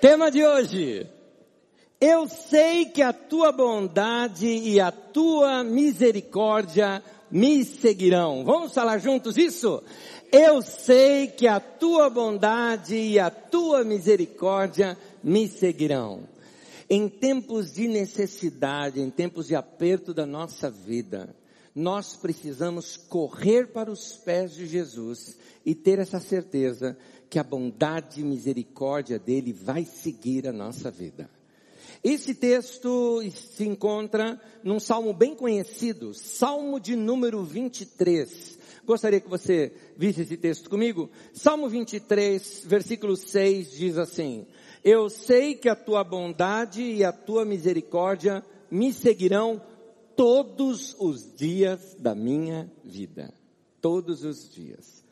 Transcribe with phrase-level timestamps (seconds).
[0.00, 1.06] Tema de hoje.
[2.00, 8.42] Eu sei que a tua bondade e a tua misericórdia me seguirão.
[8.42, 9.82] Vamos falar juntos isso?
[10.32, 16.20] Eu sei que a tua bondade e a tua misericórdia me seguirão.
[16.88, 21.36] Em tempos de necessidade, em tempos de aperto da nossa vida,
[21.74, 26.96] nós precisamos correr para os pés de Jesus e ter essa certeza
[27.28, 31.30] que a bondade e misericórdia dele vai seguir a nossa vida.
[32.02, 38.58] Esse texto se encontra num salmo bem conhecido, Salmo de número 23.
[38.86, 41.10] Gostaria que você visse esse texto comigo.
[41.32, 44.46] Salmo 23, versículo 6 diz assim:
[44.82, 49.60] Eu sei que a tua bondade e a tua misericórdia me seguirão
[50.20, 53.32] todos os dias da minha vida.
[53.80, 55.02] Todos os dias.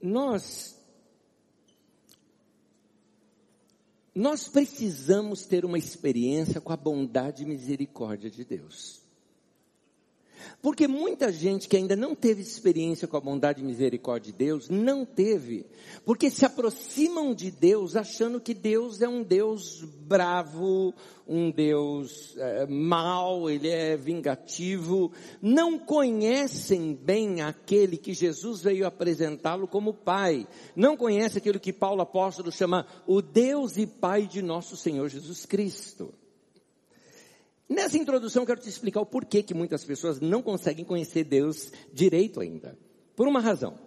[0.00, 0.76] nós
[4.14, 9.00] nós precisamos ter uma experiência com a bondade e misericórdia de Deus.
[10.60, 14.68] Porque muita gente que ainda não teve experiência com a bondade e misericórdia de Deus,
[14.68, 15.66] não teve,
[16.04, 20.92] porque se aproximam de Deus achando que Deus é um Deus bravo,
[21.26, 29.68] um Deus é, mau, ele é vingativo, não conhecem bem aquele que Jesus veio apresentá-lo
[29.68, 34.76] como Pai, não conhecem aquilo que Paulo apóstolo chama o Deus e Pai de nosso
[34.76, 36.14] Senhor Jesus Cristo.
[37.68, 42.40] Nessa introdução quero te explicar o porquê que muitas pessoas não conseguem conhecer Deus direito
[42.40, 42.78] ainda.
[43.14, 43.78] Por uma razão.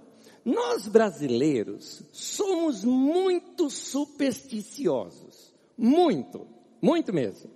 [0.45, 5.53] Nós brasileiros somos muito supersticiosos.
[5.77, 6.45] Muito.
[6.81, 7.49] Muito mesmo.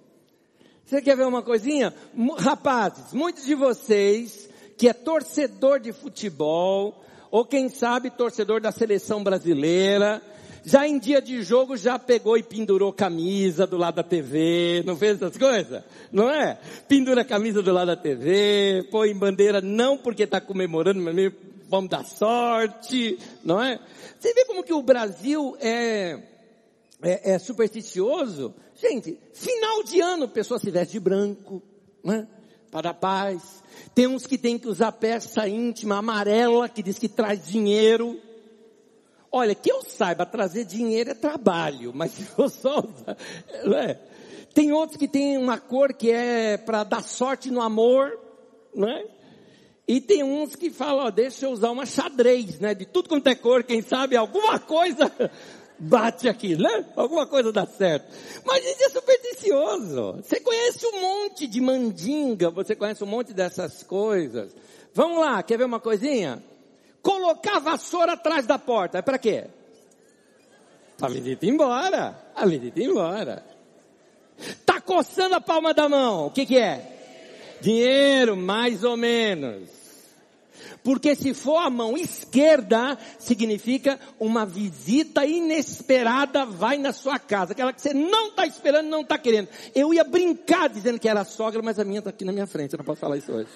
[0.85, 1.93] Você quer ver uma coisinha?
[2.37, 9.23] Rapazes, muitos de vocês que é torcedor de futebol, ou quem sabe torcedor da seleção
[9.23, 10.21] brasileira,
[10.66, 14.97] já em dia de jogo já pegou e pendurou camisa do lado da TV, não
[14.97, 15.83] fez essas coisas?
[16.11, 16.59] Não é?
[16.88, 21.16] Pendura camisa do lado da TV, põe bandeira não porque está comemorando, mas
[21.69, 23.79] vamos dar sorte, não é?
[24.19, 26.19] Você vê como que o Brasil é,
[27.03, 28.53] é, é supersticioso?
[28.75, 31.62] Gente, final de ano, pessoa se veste de branco,
[32.03, 32.28] né?
[32.72, 33.63] Para a paz.
[33.94, 38.19] Tem uns que tem que usar peça íntima amarela, que diz que traz dinheiro.
[39.31, 43.18] Olha, que eu saiba, trazer dinheiro é trabalho, mas eu só usar,
[43.81, 44.00] é.
[44.53, 48.18] Tem outros que tem uma cor que é para dar sorte no amor,
[48.74, 49.06] né?
[49.88, 52.74] E tem uns que falam, ó, deixa eu usar uma xadrez, né?
[52.74, 55.12] De tudo quanto é cor, quem sabe alguma coisa
[55.78, 56.86] bate aqui, né?
[56.96, 58.07] Alguma coisa dá certo.
[58.46, 60.13] Mas isso é supersticioso.
[60.24, 64.56] Você conhece um monte de mandinga, você conhece um monte dessas coisas.
[64.94, 66.42] Vamos lá, quer ver uma coisinha?
[67.05, 68.97] Colocar a vassoura atrás da porta.
[68.97, 69.45] É para quê?
[70.97, 72.19] Para a visita ir embora.
[72.35, 73.45] A visita ir embora.
[74.66, 76.25] Tá coçando a palma da mão.
[76.25, 77.57] O que que é?
[77.61, 79.69] Dinheiro, mais ou menos.
[80.83, 87.51] Porque se for a mão esquerda, significa uma visita inesperada vai na sua casa.
[87.53, 89.47] Aquela que você não está esperando, não está querendo.
[89.75, 92.73] Eu ia brincar dizendo que era sogra, mas a minha está aqui na minha frente.
[92.73, 93.49] Eu não posso falar isso hoje.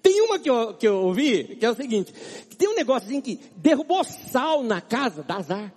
[0.00, 2.12] Tem uma que eu, que eu ouvi, que é o seguinte,
[2.48, 5.72] que tem um negócio assim que derrubou sal na casa, dá azar.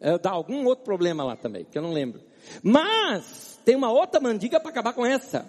[0.00, 2.20] É, dá algum outro problema lá também, que eu não lembro.
[2.62, 5.48] Mas, tem uma outra mandiga para acabar com essa.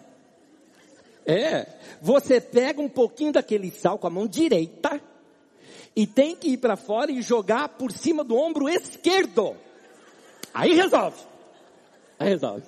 [1.25, 1.67] É,
[2.01, 5.01] você pega um pouquinho daquele sal com a mão direita,
[5.97, 9.57] e tem que ir para fora e jogar por cima do ombro esquerdo.
[10.53, 11.17] Aí resolve.
[12.19, 12.67] Aí resolve.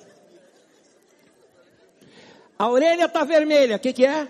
[2.57, 4.28] A orelha está vermelha, o que, que é?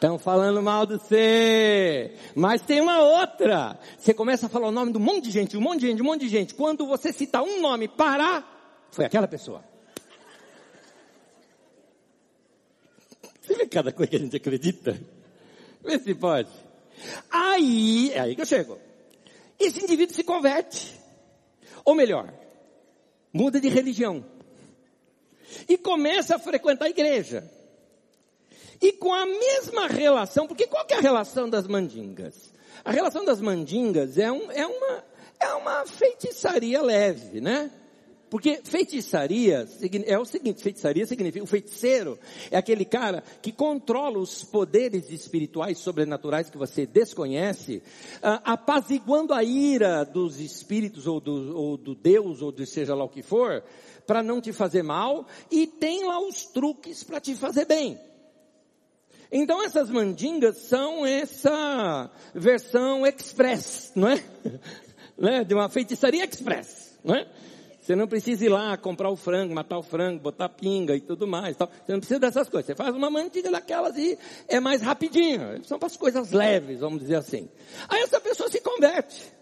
[0.00, 2.14] Estão falando mal do você.
[2.34, 3.78] Mas tem uma outra.
[3.98, 6.00] Você começa a falar o nome de um monte de gente, um monte de gente,
[6.00, 6.54] um monte de gente.
[6.54, 9.62] Quando você cita um nome, parar, foi aquela pessoa.
[13.42, 14.98] Você vê cada coisa que a gente acredita?
[15.84, 16.48] Vê se pode.
[17.30, 18.78] Aí, é aí que eu chego.
[19.58, 20.98] Esse indivíduo se converte.
[21.84, 22.32] Ou melhor,
[23.30, 24.24] muda de religião.
[25.68, 27.59] E começa a frequentar a igreja.
[28.80, 32.52] E com a mesma relação, porque qual que é a relação das mandingas?
[32.84, 35.04] A relação das mandingas é, um, é, uma,
[35.38, 37.70] é uma feitiçaria leve, né?
[38.30, 39.68] Porque feitiçaria
[40.06, 42.16] é o seguinte, feitiçaria significa, o feiticeiro
[42.48, 47.82] é aquele cara que controla os poderes espirituais sobrenaturais que você desconhece,
[48.18, 53.02] uh, apaziguando a ira dos espíritos ou do, ou do Deus ou de seja lá
[53.02, 53.64] o que for,
[54.06, 57.98] para não te fazer mal, e tem lá os truques para te fazer bem.
[59.32, 64.22] Então essas mandingas são essa versão express, não é?
[65.16, 65.44] né?
[65.44, 67.26] De uma feitiçaria express, não é?
[67.80, 71.26] Você não precisa ir lá comprar o frango, matar o frango, botar pinga e tudo
[71.26, 71.56] mais.
[71.56, 71.68] Tal.
[71.68, 72.66] Você não precisa dessas coisas.
[72.66, 75.64] Você faz uma mantiga daquelas e é mais rapidinho.
[75.64, 77.48] São para as coisas leves, vamos dizer assim.
[77.88, 79.32] Aí essa pessoa se converte.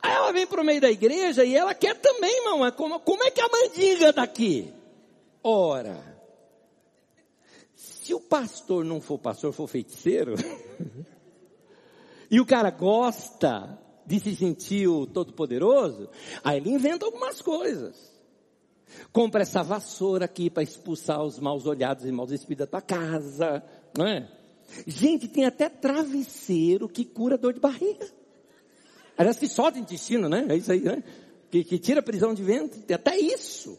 [0.00, 2.70] Aí ela vem para o meio da igreja e ela quer também, irmão.
[2.72, 4.72] Como, como é que é a mandinga daqui?
[5.42, 6.17] Ora,
[8.08, 10.34] se o pastor não for pastor, for feiticeiro,
[12.30, 16.08] e o cara gosta de se sentir o todo-poderoso,
[16.42, 18.10] aí ele inventa algumas coisas.
[19.12, 23.62] Compra essa vassoura aqui para expulsar os maus olhados e maus espíritos da tua casa,
[23.94, 24.26] não é?
[24.86, 28.08] Gente, tem até travesseiro que cura dor de barriga.
[29.18, 30.46] Aliás, que solta intestino, né?
[30.48, 31.04] É isso aí, né?
[31.50, 32.80] Que, que tira prisão de ventre.
[32.80, 33.78] Tem até isso.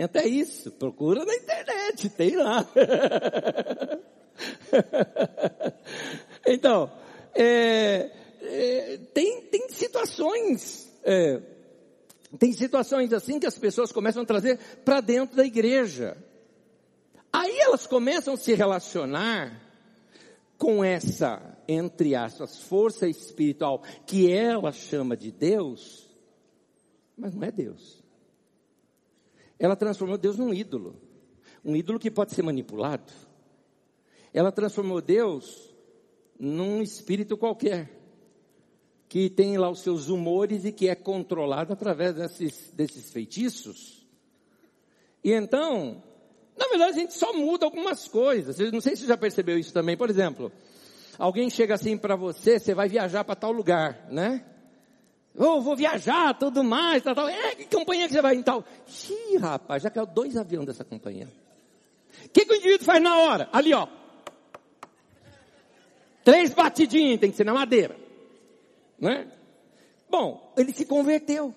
[0.00, 0.72] Tem até isso.
[0.72, 2.64] Procura na internet, tem lá.
[6.46, 6.90] então,
[7.34, 8.10] é,
[8.40, 11.42] é, tem, tem situações, é,
[12.38, 16.16] tem situações assim que as pessoas começam a trazer para dentro da igreja.
[17.30, 19.60] Aí elas começam a se relacionar
[20.56, 26.08] com essa, entre aspas, força espiritual que ela chama de Deus,
[27.18, 27.99] mas não é Deus.
[29.60, 30.96] Ela transformou Deus num ídolo.
[31.62, 33.12] Um ídolo que pode ser manipulado.
[34.32, 35.72] Ela transformou Deus
[36.38, 38.00] num espírito qualquer
[39.06, 44.06] que tem lá os seus humores e que é controlado através desses, desses feitiços.
[45.22, 46.02] E então,
[46.56, 48.58] na verdade, a gente só muda algumas coisas.
[48.72, 49.96] Não sei se você já percebeu isso também.
[49.96, 50.50] Por exemplo,
[51.18, 54.44] alguém chega assim para você, você vai viajar para tal lugar, né?
[55.36, 57.28] Oh, vou viajar, tudo mais, tal, tal.
[57.28, 58.64] É, que companhia que você vai em tal?
[59.08, 61.28] Ih, rapaz, já caiu dois aviões dessa companhia.
[62.24, 63.48] O que, que o indivíduo faz na hora?
[63.52, 63.86] Ali, ó.
[66.24, 67.96] Três batidinhas, tem que ser na madeira.
[68.98, 69.30] Né?
[70.08, 71.54] Bom, ele se converteu.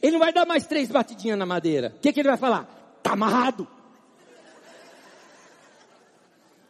[0.00, 1.92] Ele não vai dar mais três batidinhas na madeira.
[1.96, 2.94] O que, que ele vai falar?
[2.98, 3.68] Está amarrado.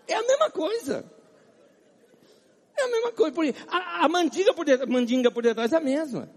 [0.06, 1.04] É a mesma coisa.
[2.82, 3.54] É a mesma coisa.
[3.68, 6.28] A, a mandinga, por detrás, mandinga por detrás é a mesma.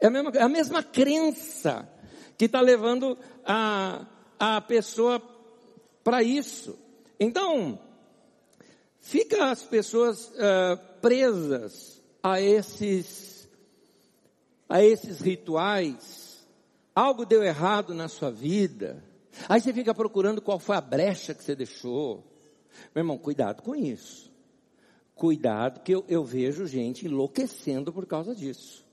[0.00, 1.88] É a mesma, é a mesma crença
[2.36, 4.06] que está levando a,
[4.38, 5.20] a pessoa
[6.04, 6.78] para isso.
[7.18, 7.80] Então,
[9.00, 13.48] fica as pessoas uh, presas a esses,
[14.68, 16.46] a esses rituais,
[16.94, 19.02] algo deu errado na sua vida,
[19.48, 22.24] aí você fica procurando qual foi a brecha que você deixou.
[22.94, 24.28] Meu irmão, cuidado com isso.
[25.18, 28.86] Cuidado que eu, eu vejo gente enlouquecendo por causa disso.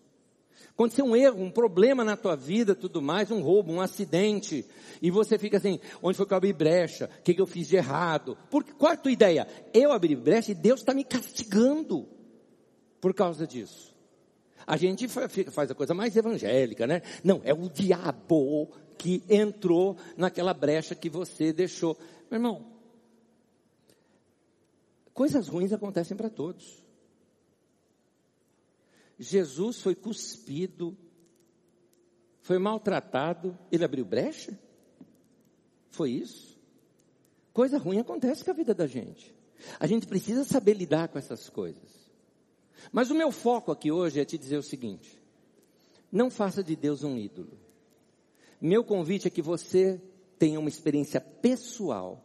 [0.71, 4.65] Aconteceu um erro, um problema na tua vida, tudo mais, um roubo, um acidente,
[5.01, 7.09] e você fica assim, onde foi que eu abri brecha?
[7.19, 8.35] O que, que eu fiz de errado?
[8.49, 9.47] Porque, qual é a tua ideia?
[9.71, 12.07] Eu abri brecha e Deus está me castigando
[12.99, 13.95] por causa disso.
[14.65, 17.03] A gente faz a coisa mais evangélica, né?
[17.23, 18.67] Não, é o diabo
[18.97, 21.95] que entrou naquela brecha que você deixou.
[22.31, 22.74] Meu irmão,
[25.15, 26.83] coisas ruins acontecem para todos.
[29.17, 30.95] Jesus foi cuspido,
[32.41, 34.59] foi maltratado, ele abriu brecha?
[35.89, 36.59] Foi isso?
[37.53, 39.33] Coisa ruim acontece com a vida da gente.
[39.79, 42.11] A gente precisa saber lidar com essas coisas.
[42.91, 45.17] Mas o meu foco aqui hoje é te dizer o seguinte:
[46.11, 47.57] não faça de Deus um ídolo.
[48.59, 50.01] Meu convite é que você
[50.37, 52.21] tenha uma experiência pessoal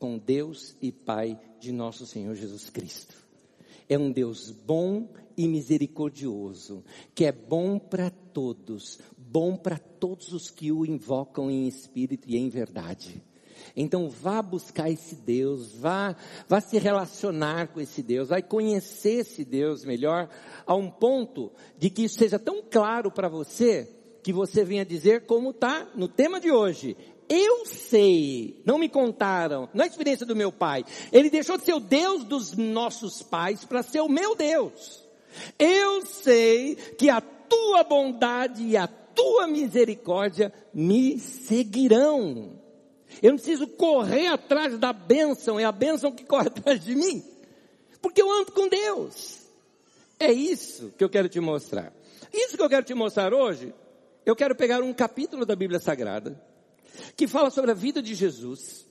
[0.00, 3.16] com Deus e Pai de nosso Senhor Jesus Cristo.
[3.88, 10.50] É um Deus bom e misericordioso, que é bom para todos, bom para todos os
[10.50, 13.22] que o invocam em espírito e em verdade.
[13.74, 16.14] Então vá buscar esse Deus, vá,
[16.46, 20.28] vá se relacionar com esse Deus, vai conhecer esse Deus melhor,
[20.66, 23.88] a um ponto de que isso seja tão claro para você,
[24.22, 26.96] que você venha dizer como está no tema de hoje.
[27.28, 30.84] Eu sei, não me contaram, não é experiência do meu pai.
[31.12, 35.02] Ele deixou de ser o Deus dos nossos pais para ser o meu Deus.
[35.58, 42.58] Eu sei que a tua bondade e a tua misericórdia me seguirão.
[43.22, 47.24] Eu não preciso correr atrás da bênção, é a bênção que corre atrás de mim.
[48.02, 49.44] Porque eu ando com Deus.
[50.18, 51.92] É isso que eu quero te mostrar.
[52.32, 53.72] Isso que eu quero te mostrar hoje,
[54.26, 56.40] eu quero pegar um capítulo da Bíblia Sagrada,
[57.16, 58.86] que fala sobre a vida de Jesus.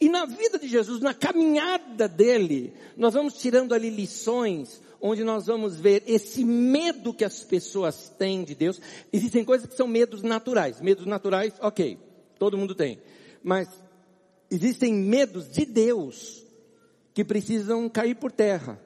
[0.00, 5.46] E na vida de Jesus, na caminhada dele, nós vamos tirando ali lições, onde nós
[5.46, 8.80] vamos ver esse medo que as pessoas têm de Deus.
[9.12, 10.80] Existem coisas que são medos naturais.
[10.80, 11.98] Medos naturais, ok,
[12.38, 12.98] todo mundo tem
[13.46, 13.68] mas
[14.50, 16.44] existem medos de Deus
[17.14, 18.76] que precisam cair por terra,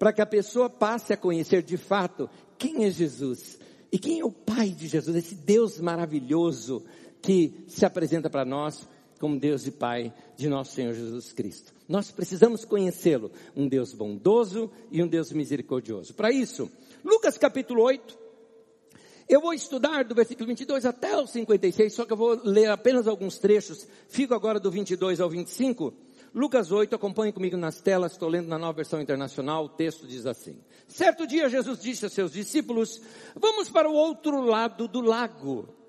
[0.00, 3.56] para que a pessoa passe a conhecer de fato quem é Jesus
[3.92, 6.84] e quem é o Pai de Jesus, esse Deus maravilhoso
[7.22, 11.74] que se apresenta para nós como Deus e Pai de nosso Senhor Jesus Cristo.
[11.86, 16.14] Nós precisamos conhecê-lo, um Deus bondoso e um Deus misericordioso.
[16.14, 16.70] Para isso,
[17.04, 18.18] Lucas capítulo 8,
[19.28, 23.06] eu vou estudar do versículo 22 até o 56, só que eu vou ler apenas
[23.06, 23.86] alguns trechos.
[24.08, 25.92] Fico agora do 22 ao 25.
[26.34, 30.26] Lucas 8, acompanhe comigo nas telas, estou lendo na nova versão internacional, o texto diz
[30.26, 30.58] assim.
[30.88, 33.00] Certo dia Jesus disse a seus discípulos,
[33.36, 35.79] vamos para o outro lado do lago.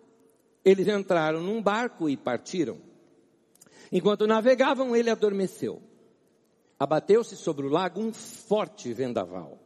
[0.63, 2.77] Eles entraram num barco e partiram.
[3.91, 5.81] Enquanto navegavam, ele adormeceu.
[6.79, 9.59] Abateu-se sobre o lago um forte vendaval.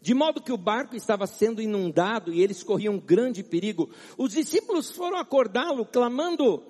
[0.00, 3.88] De modo que o barco estava sendo inundado e eles corriam grande perigo.
[4.18, 6.62] Os discípulos foram acordá-lo, clamando: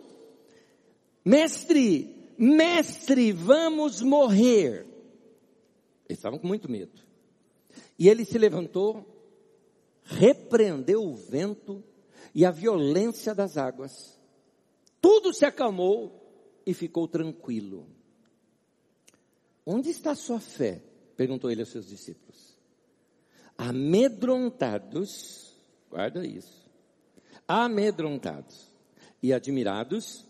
[1.25, 4.87] Mestre, mestre, vamos morrer.
[6.07, 7.01] Eles estavam com muito medo.
[7.99, 9.07] E ele se levantou,
[10.05, 11.83] repreendeu o vento
[12.35, 14.19] e a violência das águas.
[15.01, 16.23] Tudo se acalmou
[16.65, 17.87] e ficou tranquilo.
[19.67, 20.83] Onde está sua fé?
[21.17, 22.59] perguntou ele aos seus discípulos.
[23.57, 25.55] Amedrontados,
[25.89, 26.69] guarda isso,
[27.47, 28.69] amedrontados
[29.23, 30.27] e admirados,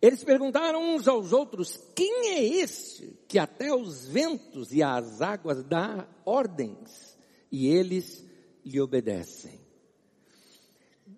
[0.00, 5.62] eles perguntaram uns aos outros: quem é este que até os ventos e as águas
[5.62, 7.18] dá ordens
[7.52, 8.24] e eles
[8.64, 9.59] lhe obedecem?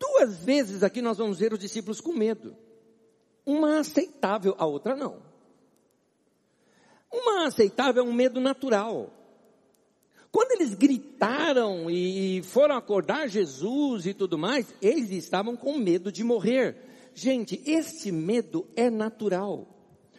[0.03, 2.57] Duas vezes aqui nós vamos ver os discípulos com medo.
[3.47, 5.23] Uma aceitável, a outra não.
[7.13, 9.13] Uma aceitável é um medo natural.
[10.33, 16.25] Quando eles gritaram e foram acordar Jesus e tudo mais, eles estavam com medo de
[16.25, 16.77] morrer.
[17.15, 19.69] Gente, esse medo é natural.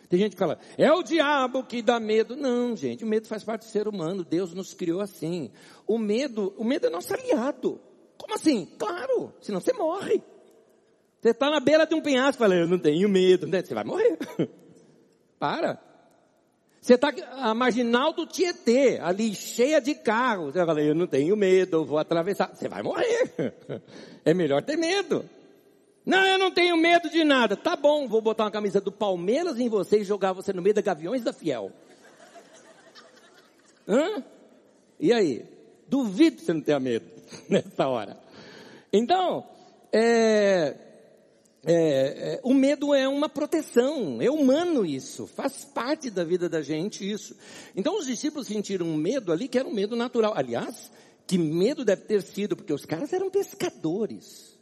[0.07, 2.37] Tem gente que fala, é o diabo que dá medo.
[2.37, 4.23] Não, gente, o medo faz parte do ser humano.
[4.23, 5.51] Deus nos criou assim.
[5.85, 7.81] O medo, o medo é nosso aliado.
[8.23, 8.65] Como assim?
[8.79, 10.23] Claro, senão você morre.
[11.19, 14.17] Você está na beira de um penhasco, fala, eu não tenho medo, você vai morrer.
[15.37, 15.77] Para.
[16.79, 20.53] Você está a marginal do Tietê, ali cheia de carros.
[20.53, 22.55] Você vai falar, eu não tenho medo, vou atravessar.
[22.55, 23.53] Você vai morrer.
[24.23, 25.29] É melhor ter medo.
[26.05, 27.57] Não, eu não tenho medo de nada.
[27.57, 30.73] Tá bom, vou botar uma camisa do Palmeiras em você e jogar você no meio
[30.73, 31.73] da Gaviões da Fiel.
[33.85, 34.23] Hã?
[34.97, 35.45] E aí?
[35.89, 37.12] Duvido que você não tenha medo
[37.49, 38.17] nessa hora.
[38.91, 39.45] Então,
[39.91, 40.75] é,
[41.65, 46.61] é, é, o medo é uma proteção, é humano isso, faz parte da vida da
[46.61, 47.35] gente isso.
[47.75, 50.33] Então os discípulos sentiram um medo ali que era um medo natural.
[50.35, 50.91] Aliás,
[51.25, 54.59] que medo deve ter sido, porque os caras eram pescadores.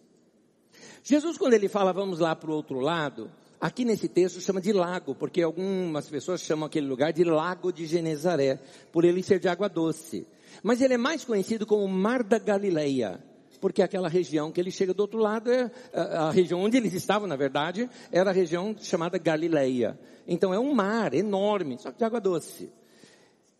[1.03, 4.71] Jesus, quando ele fala, vamos lá para o outro lado, aqui nesse texto chama de
[4.71, 8.59] lago, porque algumas pessoas chamam aquele lugar de Lago de Genezaré,
[8.91, 10.27] por ele ser de água doce.
[10.63, 13.23] Mas ele é mais conhecido como Mar da Galileia
[13.61, 17.27] porque aquela região que ele chega do outro lado é a, região onde eles estavam,
[17.27, 19.97] na verdade, era a região chamada Galileia.
[20.27, 22.71] Então é um mar enorme, só que de água doce.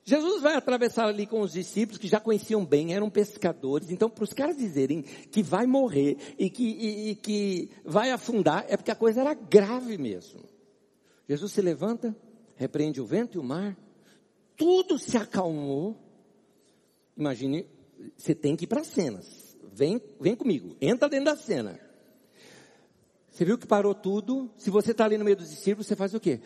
[0.03, 3.91] Jesus vai atravessar ali com os discípulos que já conheciam bem, eram pescadores.
[3.91, 8.65] Então, para os caras dizerem que vai morrer e que, e, e que vai afundar,
[8.67, 10.41] é porque a coisa era grave mesmo.
[11.29, 12.15] Jesus se levanta,
[12.55, 13.77] repreende o vento e o mar,
[14.57, 15.95] tudo se acalmou.
[17.22, 17.68] Imagine,
[18.18, 21.80] você tem que ir para cenas vem, vem comigo, entra dentro da cena.
[23.30, 24.51] Você viu que parou tudo?
[24.58, 26.42] Se você está ali no meio dos discípulos, você faz o quê?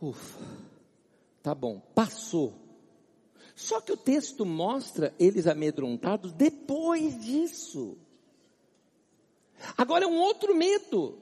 [0.00, 0.40] Ufa,
[1.42, 2.54] tá bom, passou.
[3.54, 7.98] Só que o texto mostra eles amedrontados depois disso.
[9.76, 11.18] Agora é um outro medo.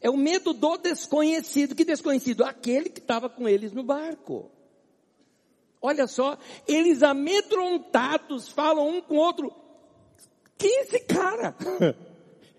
[0.00, 1.74] É o medo do desconhecido.
[1.74, 2.44] Que desconhecido?
[2.44, 4.50] Aquele que estava com eles no barco.
[5.80, 9.52] Olha só, eles amedrontados falam um com o outro.
[10.56, 11.54] Quem é esse cara?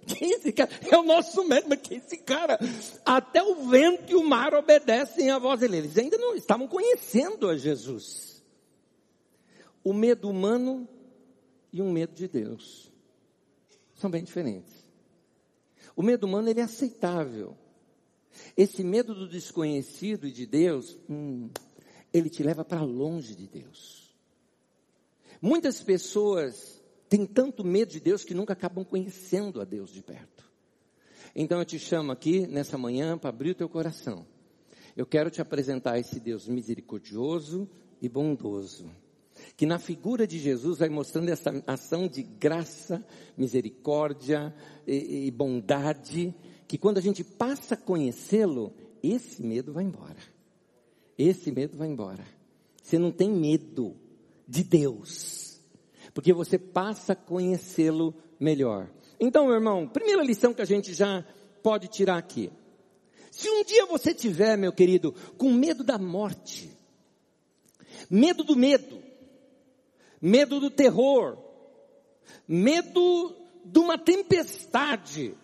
[0.08, 0.72] Quem é esse cara?
[0.90, 2.58] É o nosso médico, mas quem é esse cara?
[3.06, 5.78] Até o vento e o mar obedecem à voz dele.
[5.78, 8.44] Eles ainda não estavam conhecendo a Jesus.
[9.84, 10.88] O medo humano
[11.72, 12.92] e um medo de Deus
[13.94, 14.74] são bem diferentes.
[15.96, 17.56] O medo humano ele é aceitável.
[18.56, 21.50] Esse medo do desconhecido e de Deus, hum,
[22.14, 24.14] ele te leva para longe de Deus.
[25.42, 30.50] Muitas pessoas tem tanto medo de Deus que nunca acabam conhecendo a Deus de perto.
[31.36, 34.26] Então eu te chamo aqui nessa manhã para abrir o teu coração.
[34.96, 37.70] Eu quero te apresentar esse Deus misericordioso
[38.02, 38.90] e bondoso,
[39.56, 43.06] que na figura de Jesus vai mostrando essa ação de graça,
[43.38, 44.54] misericórdia
[44.86, 46.34] e, e bondade,
[46.68, 50.39] que quando a gente passa a conhecê-lo, esse medo vai embora.
[51.20, 52.26] Esse medo vai embora.
[52.82, 53.94] Você não tem medo
[54.48, 55.60] de Deus,
[56.14, 58.90] porque você passa a conhecê-lo melhor.
[59.20, 61.26] Então, meu irmão, primeira lição que a gente já
[61.62, 62.50] pode tirar aqui.
[63.30, 66.72] Se um dia você tiver, meu querido, com medo da morte,
[68.10, 69.04] medo do medo,
[70.22, 71.38] medo do terror,
[72.48, 73.36] medo
[73.66, 75.36] de uma tempestade,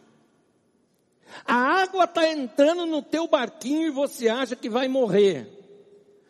[1.44, 5.65] a água está entrando no teu barquinho e você acha que vai morrer.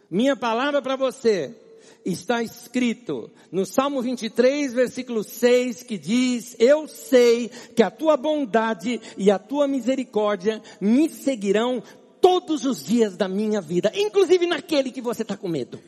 [0.09, 1.55] Minha palavra para você,
[2.05, 9.01] está escrito no Salmo 23, versículo 6, que diz: Eu sei que a tua bondade
[9.17, 11.81] e a tua misericórdia me seguirão
[12.21, 15.79] todos os dias da minha vida, inclusive naquele que você está com medo.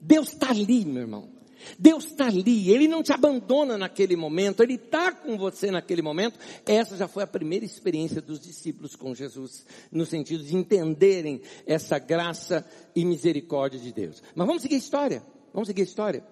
[0.00, 1.35] Deus está ali, meu irmão.
[1.78, 6.38] Deus está ali, Ele não te abandona naquele momento, Ele está com você naquele momento.
[6.64, 11.98] Essa já foi a primeira experiência dos discípulos com Jesus, no sentido de entenderem essa
[11.98, 14.22] graça e misericórdia de Deus.
[14.34, 15.22] Mas vamos seguir a história,
[15.52, 16.24] vamos seguir a história.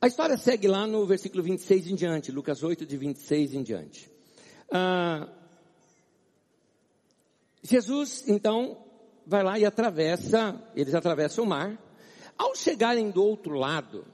[0.00, 4.10] A história segue lá no versículo 26 em diante, Lucas 8, de 26 em diante.
[4.68, 5.28] Ah,
[7.62, 8.78] Jesus, então,
[9.24, 11.78] vai lá e atravessa, eles atravessam o mar,
[12.42, 14.04] ao chegarem do outro lado,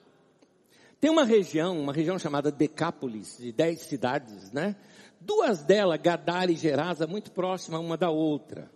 [1.01, 4.77] tem uma região, uma região chamada Decápolis, de dez cidades, né?
[5.21, 8.71] Duas delas, Gadara e Gerasa, muito próximas uma da outra.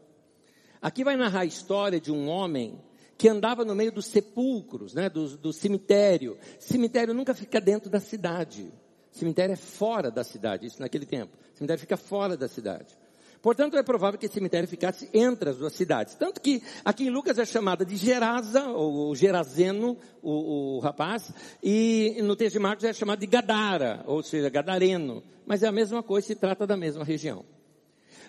[0.80, 2.80] Aqui vai narrar a história de um homem
[3.18, 5.10] que andava no meio dos sepulcros, né?
[5.10, 6.38] Do, do cemitério.
[6.58, 8.72] Cemitério nunca fica dentro da cidade.
[9.10, 11.36] Cemitério é fora da cidade, isso naquele tempo.
[11.54, 12.96] Cemitério fica fora da cidade.
[13.42, 16.14] Portanto, é provável que esse cemitério ficasse entre as duas cidades.
[16.14, 22.20] Tanto que aqui em Lucas é chamada de Gerasa, ou Gerazeno, o, o rapaz, e
[22.22, 25.24] no texto de Marcos é chamado de Gadara, ou seja, Gadareno.
[25.44, 27.44] Mas é a mesma coisa, se trata da mesma região.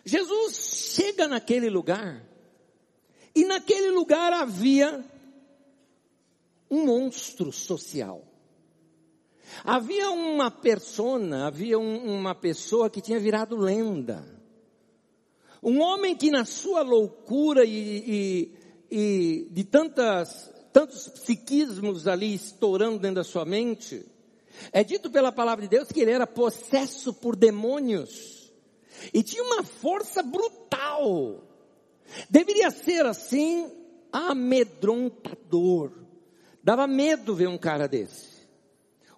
[0.04, 2.24] Jesus chega naquele lugar,
[3.36, 5.06] e naquele lugar havia
[6.72, 8.24] um monstro social.
[9.64, 14.33] Havia uma persona, havia um, uma pessoa que tinha virado lenda.
[15.64, 18.52] Um homem que na sua loucura e, e,
[18.92, 24.06] e de tantas, tantos psiquismos ali estourando dentro da sua mente,
[24.72, 28.52] é dito pela palavra de Deus que ele era possesso por demônios.
[29.14, 31.44] E tinha uma força brutal.
[32.30, 33.72] Deveria ser assim
[34.12, 35.92] amedrontador.
[36.64, 38.33] Dava medo ver um cara desse.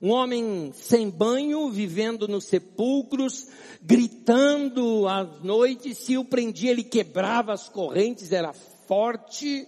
[0.02, 3.48] Um homem sem banho, vivendo nos sepulcros,
[3.82, 9.68] gritando à noite, se o prendia ele quebrava as correntes, era forte,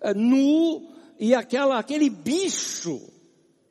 [0.00, 3.00] eh, nu, e aquela, aquele bicho,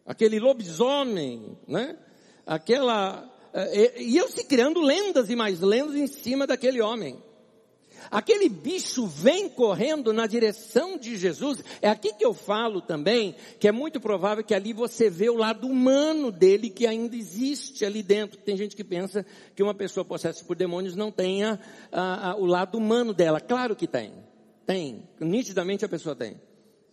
[0.06, 1.98] aquele lobisomem, né?
[2.46, 7.22] Aquela, eh, iam se criando lendas e mais lendas em cima daquele homem.
[8.12, 11.64] Aquele bicho vem correndo na direção de Jesus.
[11.82, 15.38] É aqui que eu falo também que é muito provável que ali você vê o
[15.38, 18.38] lado humano dele que ainda existe ali dentro.
[18.38, 21.58] Tem gente que pensa que uma pessoa possessa por demônios não tenha
[21.90, 23.40] ah, ah, o lado humano dela.
[23.40, 24.12] Claro que tem.
[24.66, 25.08] Tem.
[25.18, 26.36] Nitidamente a pessoa tem.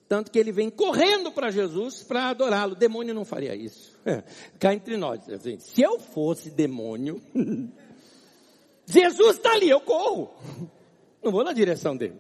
[0.09, 2.77] Tanto que ele vem correndo para Jesus para adorá-lo.
[2.77, 3.93] Demônio não faria isso.
[4.07, 4.23] É,
[4.59, 5.21] cá entre nós.
[5.59, 7.21] Se eu fosse demônio,
[8.87, 10.31] Jesus está ali, eu corro.
[11.23, 12.17] Não vou na direção dele.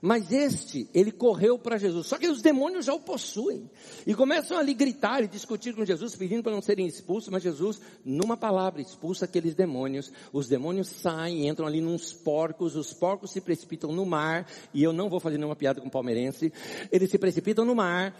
[0.00, 2.06] Mas este, ele correu para Jesus.
[2.06, 3.68] Só que os demônios já o possuem.
[4.06, 7.28] E começam ali gritar e discutir com Jesus, pedindo para não serem expulsos.
[7.30, 10.12] Mas Jesus, numa palavra, expulsa aqueles demônios.
[10.32, 12.76] Os demônios saem, entram ali nos porcos.
[12.76, 14.46] Os porcos se precipitam no mar.
[14.72, 16.52] E eu não vou fazer nenhuma piada com palmeirense.
[16.92, 18.16] Eles se precipitam no mar.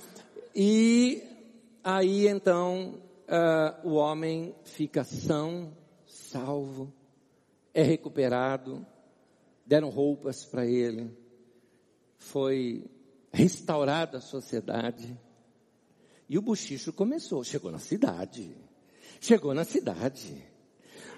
[0.55, 1.23] E
[1.85, 5.73] aí então uh, o homem fica são,
[6.07, 6.93] salvo,
[7.73, 8.85] é recuperado
[9.69, 11.15] deram roupas para ele,
[12.17, 12.91] foi
[13.31, 15.15] restaurada a sociedade.
[16.27, 18.57] E o bochicho começou, chegou na cidade.
[19.21, 20.43] Chegou na cidade.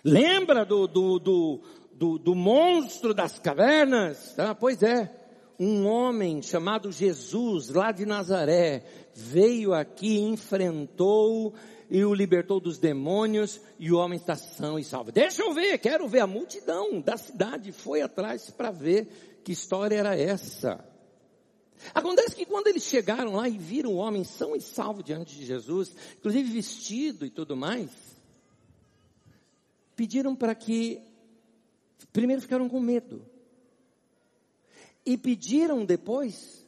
[0.04, 4.36] Lembra do, do, do, do, do monstro das cavernas?
[4.36, 5.16] Ah, pois é.
[5.58, 8.84] Um homem chamado Jesus, lá de Nazaré,
[9.14, 11.54] veio aqui, enfrentou
[11.90, 15.10] e o libertou dos demônios e o homem está são e salvo.
[15.10, 19.96] Deixa eu ver, quero ver a multidão da cidade foi atrás para ver que história
[19.96, 20.84] era essa.
[21.92, 25.44] Acontece que quando eles chegaram lá e viram o homem são e salvo diante de
[25.44, 27.90] Jesus, inclusive vestido e tudo mais,
[29.96, 31.02] pediram para que,
[32.12, 33.26] primeiro ficaram com medo,
[35.04, 36.64] e pediram depois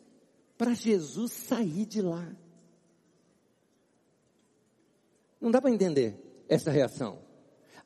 [0.56, 2.26] para Jesus sair de lá.
[5.42, 6.16] Não dá para entender
[6.48, 7.18] essa reação,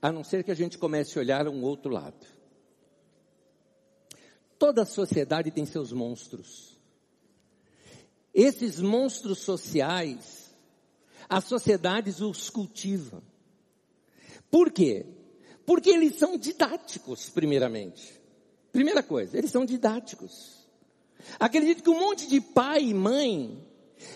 [0.00, 2.26] a não ser que a gente comece a olhar um outro lado.
[4.58, 6.78] Toda sociedade tem seus monstros.
[8.34, 10.54] esses monstros sociais,
[11.26, 13.22] as sociedades os cultivam.
[14.50, 15.06] Por quê?
[15.64, 18.20] Porque eles são didáticos, primeiramente.
[18.70, 20.68] Primeira coisa, eles são didáticos.
[21.40, 23.66] Acredito que um monte de pai e mãe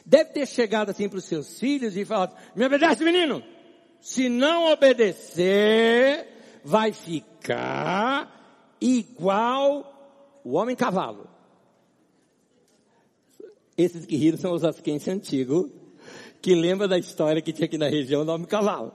[0.05, 3.43] deve ter chegado assim para os seus filhos e falado, me obedece menino,
[4.01, 6.27] se não obedecer,
[6.65, 11.29] vai ficar igual o homem cavalo.
[13.77, 15.71] Esses que riram são os asquenses antigos,
[16.43, 18.95] que lembra da história que tinha aqui na região do homem cavalo.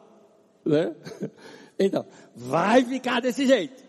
[0.65, 0.95] Né?
[1.77, 3.83] Então, vai ficar desse jeito.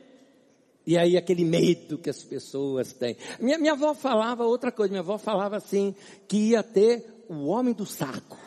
[0.87, 3.16] E aí aquele medo que as pessoas têm.
[3.40, 5.94] Minha, minha avó falava outra coisa, minha avó falava assim,
[6.29, 8.38] que ia ter o homem do saco.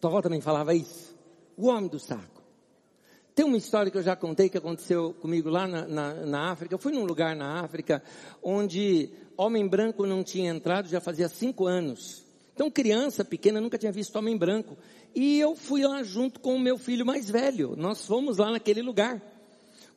[0.00, 1.14] Tua avó também falava isso.
[1.56, 2.42] O homem do saco.
[3.34, 6.74] Tem uma história que eu já contei que aconteceu comigo lá na, na, na África.
[6.74, 8.02] Eu fui num lugar na África
[8.42, 12.24] onde homem branco não tinha entrado já fazia cinco anos.
[12.54, 14.76] Então criança pequena nunca tinha visto homem branco.
[15.14, 17.74] E eu fui lá junto com o meu filho mais velho.
[17.76, 19.20] Nós fomos lá naquele lugar.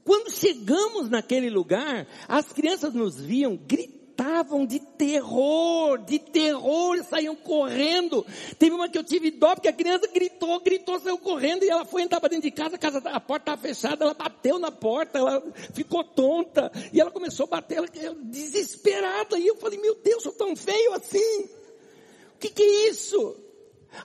[0.08, 8.26] Quando chegamos naquele lugar, as crianças nos viam, gritavam de terror, de terror, saíam correndo.
[8.58, 11.84] Teve uma que eu tive dó, porque a criança gritou, gritou, saiu correndo, e ela
[11.84, 14.72] foi entrar para dentro de casa, a, casa, a porta estava fechada, ela bateu na
[14.72, 15.44] porta, ela
[15.74, 20.32] ficou tonta, e ela começou a bater, ela, desesperada, e eu falei, meu Deus, sou
[20.32, 21.50] tão feio assim.
[22.34, 23.36] O que, que é isso?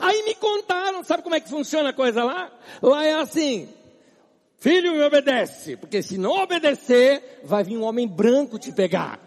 [0.00, 2.52] Aí me contaram, sabe como é que funciona a coisa lá?
[2.82, 3.68] Lá é assim,
[4.62, 9.18] Filho, me obedece, porque se não obedecer, vai vir um homem branco te pegar.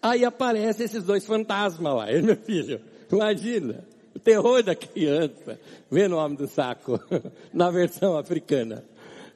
[0.00, 2.80] Aí aparecem esses dois fantasmas lá, ele meu filho.
[3.10, 5.58] Imagina, o terror da criança,
[5.90, 7.00] vendo o homem do saco,
[7.52, 8.84] na versão africana.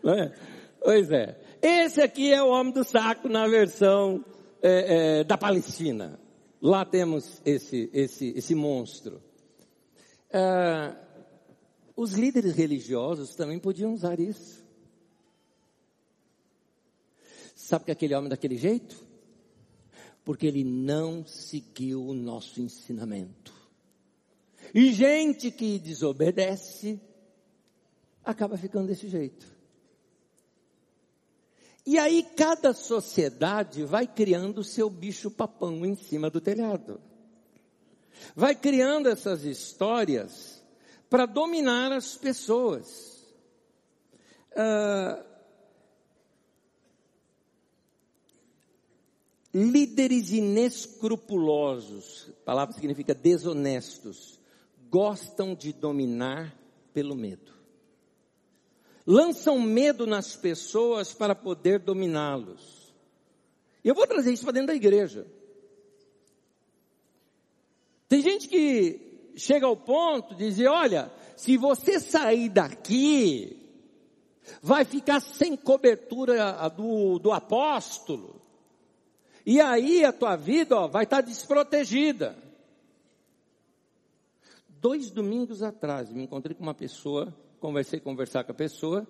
[0.01, 0.33] Não é?
[0.81, 1.37] Pois é.
[1.61, 4.25] Esse aqui é o homem do saco na versão
[4.63, 6.21] é, é, da Palestina.
[6.63, 9.21] Lá temos esse, esse, esse monstro.
[10.33, 10.93] É,
[12.01, 14.65] os líderes religiosos também podiam usar isso.
[17.55, 19.05] Sabe que aquele homem daquele jeito?
[20.25, 23.53] Porque ele não seguiu o nosso ensinamento.
[24.75, 26.99] E gente que desobedece
[28.25, 29.47] acaba ficando desse jeito.
[31.85, 36.99] E aí cada sociedade vai criando o seu bicho papão em cima do telhado.
[38.35, 40.60] Vai criando essas histórias
[41.11, 43.27] para dominar as pessoas.
[44.57, 45.27] Ah,
[49.53, 54.39] líderes inescrupulosos, a palavra significa desonestos,
[54.89, 56.57] gostam de dominar
[56.95, 57.51] pelo medo.
[59.05, 62.95] Lançam medo nas pessoas para poder dominá-los.
[63.83, 65.27] E eu vou trazer isso para dentro da igreja.
[68.09, 73.61] Tem gente que chega ao ponto de dizer, olha, se você sair daqui,
[74.63, 78.41] vai ficar sem cobertura do, do apóstolo.
[79.45, 82.37] E aí a tua vida ó, vai estar desprotegida.
[84.69, 89.07] Dois domingos atrás, me encontrei com uma pessoa, conversei, conversar com a pessoa,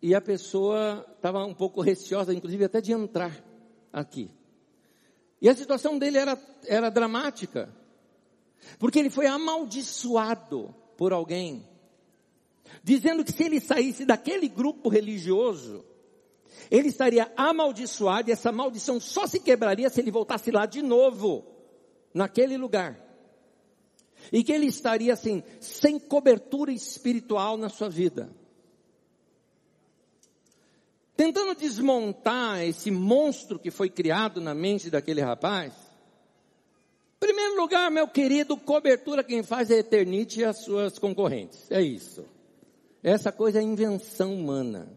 [0.00, 3.32] e a pessoa estava um pouco receosa, inclusive até de entrar
[3.92, 4.30] aqui.
[5.40, 7.72] E a situação dele era, era dramática.
[8.78, 11.66] Porque ele foi amaldiçoado por alguém,
[12.82, 15.84] dizendo que se ele saísse daquele grupo religioso,
[16.70, 21.44] ele estaria amaldiçoado e essa maldição só se quebraria se ele voltasse lá de novo,
[22.14, 22.98] naquele lugar.
[24.32, 28.30] E que ele estaria assim, sem cobertura espiritual na sua vida.
[31.16, 35.72] Tentando desmontar esse monstro que foi criado na mente daquele rapaz,
[37.22, 41.70] Primeiro lugar, meu querido, cobertura quem faz é a Eternite e as suas concorrentes.
[41.70, 42.24] É isso.
[43.00, 44.88] Essa coisa é invenção humana.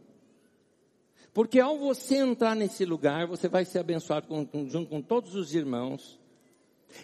[1.36, 5.54] Porque ao você entrar nesse lugar, você vai ser abençoado com, junto com todos os
[5.54, 6.20] irmãos.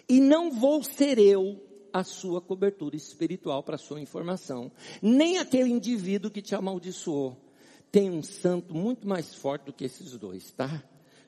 [0.08, 1.56] E não vou ser eu
[1.92, 4.72] a sua cobertura espiritual para sua informação.
[5.00, 7.36] Nem aquele indivíduo que te amaldiçoou.
[7.92, 10.82] Tem um santo muito mais forte do que esses dois, tá?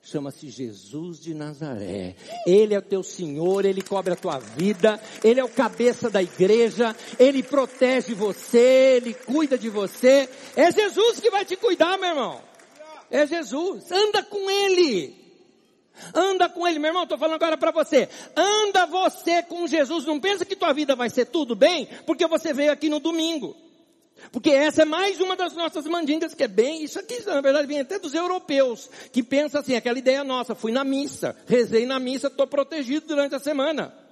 [0.04, 2.14] Chama-se Jesus de Nazaré.
[2.46, 6.22] Ele é o teu Senhor, ele cobre a tua vida, ele é o cabeça da
[6.22, 10.28] igreja, ele protege você, ele cuida de você.
[10.54, 12.40] É Jesus que vai te cuidar, meu irmão.
[13.10, 13.90] É Jesus.
[13.90, 15.24] Anda com ele.
[16.12, 18.08] Anda com ele, meu irmão, estou falando agora para você.
[18.36, 20.04] Anda você com Jesus.
[20.04, 23.56] Não pensa que tua vida vai ser tudo bem, porque você veio aqui no domingo.
[24.32, 27.66] Porque essa é mais uma das nossas mandingas que é bem, isso aqui na verdade
[27.66, 31.98] vem até dos europeus, que pensa assim, aquela ideia nossa, fui na missa, rezei na
[31.98, 34.03] missa, estou protegido durante a semana.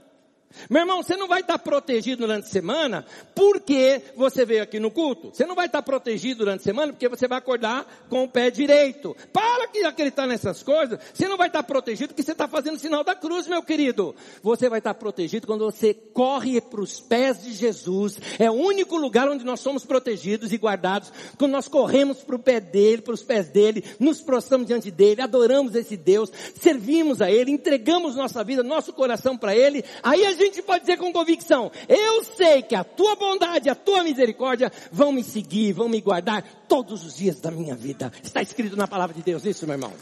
[0.68, 4.90] Meu irmão, você não vai estar protegido durante a semana porque você veio aqui no
[4.90, 5.30] culto.
[5.32, 8.50] Você não vai estar protegido durante a semana porque você vai acordar com o pé
[8.50, 9.16] direito.
[9.32, 10.98] Para de acreditar nessas coisas.
[11.12, 14.14] Você não vai estar protegido porque você está fazendo o sinal da cruz, meu querido.
[14.42, 18.18] Você vai estar protegido quando você corre para os pés de Jesus.
[18.38, 21.12] É o único lugar onde nós somos protegidos e guardados.
[21.38, 25.22] Quando nós corremos para o pé dele, para os pés dele, nos prostramos diante dele,
[25.22, 29.84] adoramos esse Deus, servimos a ele, entregamos nossa vida, nosso coração para ele.
[30.02, 34.02] Aí a gente pode dizer com convicção, eu sei que a tua bondade, a tua
[34.02, 38.12] misericórdia vão me seguir, vão me guardar todos os dias da minha vida.
[38.22, 39.92] Está escrito na palavra de Deus, isso meu irmão.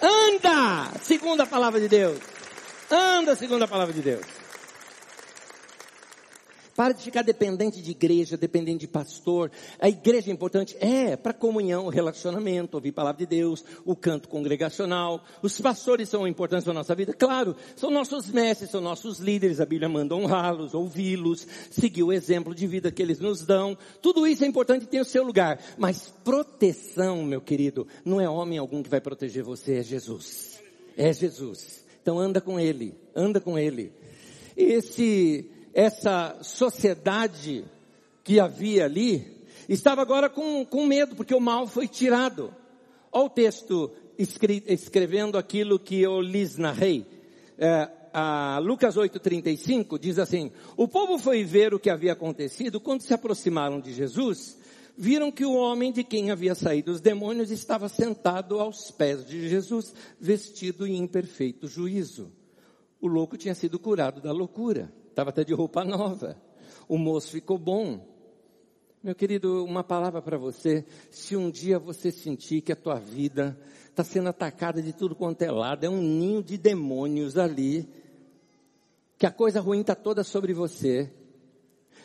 [0.00, 2.18] Anda, segundo a palavra de Deus.
[2.90, 4.43] Anda, segundo a palavra de Deus.
[6.76, 9.50] Para de ficar dependente de igreja, dependente de pastor.
[9.78, 10.76] A igreja é importante?
[10.80, 15.22] É, para comunhão, relacionamento, ouvir a palavra de Deus, o canto congregacional.
[15.40, 17.12] Os pastores são importantes para a nossa vida?
[17.12, 19.60] Claro, são nossos mestres, são nossos líderes.
[19.60, 23.78] A Bíblia manda honrá-los, ouvi-los, seguir o exemplo de vida que eles nos dão.
[24.02, 25.60] Tudo isso é importante e tem o seu lugar.
[25.78, 30.58] Mas proteção, meu querido, não é homem algum que vai proteger você, é Jesus.
[30.96, 31.84] É Jesus.
[32.02, 33.92] Então anda com Ele, anda com Ele.
[34.56, 37.64] Esse essa sociedade
[38.22, 42.54] que havia ali, estava agora com, com medo, porque o mal foi tirado.
[43.12, 47.04] Olha o texto escre, escrevendo aquilo que eu lhes narrei.
[47.58, 53.02] É, a Lucas 8,35 diz assim, o povo foi ver o que havia acontecido, quando
[53.02, 54.56] se aproximaram de Jesus,
[54.96, 59.48] viram que o homem de quem havia saído os demônios estava sentado aos pés de
[59.48, 62.30] Jesus, vestido em imperfeito juízo.
[63.00, 64.90] O louco tinha sido curado da loucura.
[65.14, 66.36] Estava até de roupa nova.
[66.88, 68.04] O moço ficou bom.
[69.00, 70.84] Meu querido, uma palavra para você.
[71.08, 73.56] Se um dia você sentir que a tua vida
[73.88, 77.88] está sendo atacada de tudo quanto é lado, é um ninho de demônios ali,
[79.16, 81.08] que a coisa ruim está toda sobre você,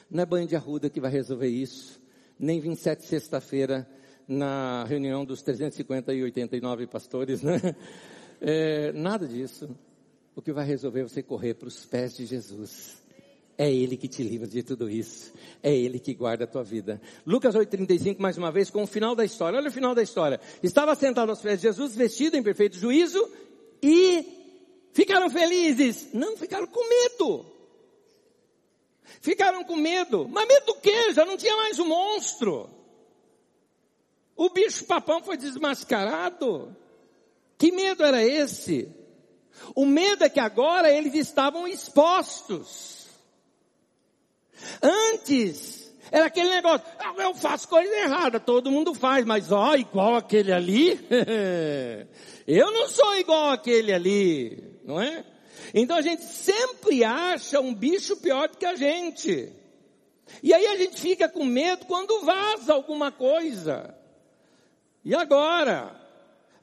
[0.08, 2.00] não é banho de arruda que vai resolver isso,
[2.38, 3.90] nem 27 sexta-feira
[4.28, 7.76] na reunião dos 350 e 89 pastores, né?
[8.40, 9.76] É, nada disso.
[10.36, 12.98] O que vai resolver é você correr para os pés de Jesus.
[13.58, 15.34] É Ele que te livra de tudo isso.
[15.62, 17.02] É Ele que guarda a tua vida.
[17.26, 19.60] Lucas 8,35, mais uma vez, com o final da história.
[19.60, 20.40] Olha o final da história.
[20.64, 23.30] Estava sentado aos pés de Jesus, vestido em perfeito juízo,
[23.84, 24.26] e
[24.94, 26.14] ficaram felizes.
[26.14, 27.46] Não, ficaram com medo.
[29.20, 30.26] Ficaram com medo.
[30.30, 31.12] Mas medo do quê?
[31.14, 32.70] Já não tinha mais o um monstro.
[34.38, 36.74] O bicho papão foi desmascarado.
[37.58, 38.88] Que medo era esse?
[39.76, 43.08] O medo é que agora eles estavam expostos.
[44.82, 50.16] Antes, era aquele negócio, ah, eu faço coisa errada, todo mundo faz, mas ó, igual
[50.16, 51.00] aquele ali,
[52.48, 55.24] eu não sou igual aquele ali, não é?
[55.74, 59.54] Então a gente sempre acha um bicho pior do que a gente.
[60.42, 63.96] E aí a gente fica com medo quando vaza alguma coisa.
[65.04, 65.99] E agora?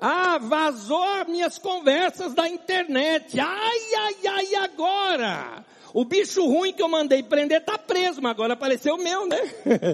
[0.01, 3.39] Ah, vazou minhas conversas da internet.
[3.41, 5.65] Ai, ai, ai, agora?
[5.95, 9.39] O bicho ruim que eu mandei prender está preso, mas agora apareceu o meu, né?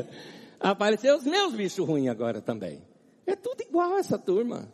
[0.59, 2.83] apareceu os meus bichos ruins agora também.
[3.25, 4.69] É tudo igual essa turma.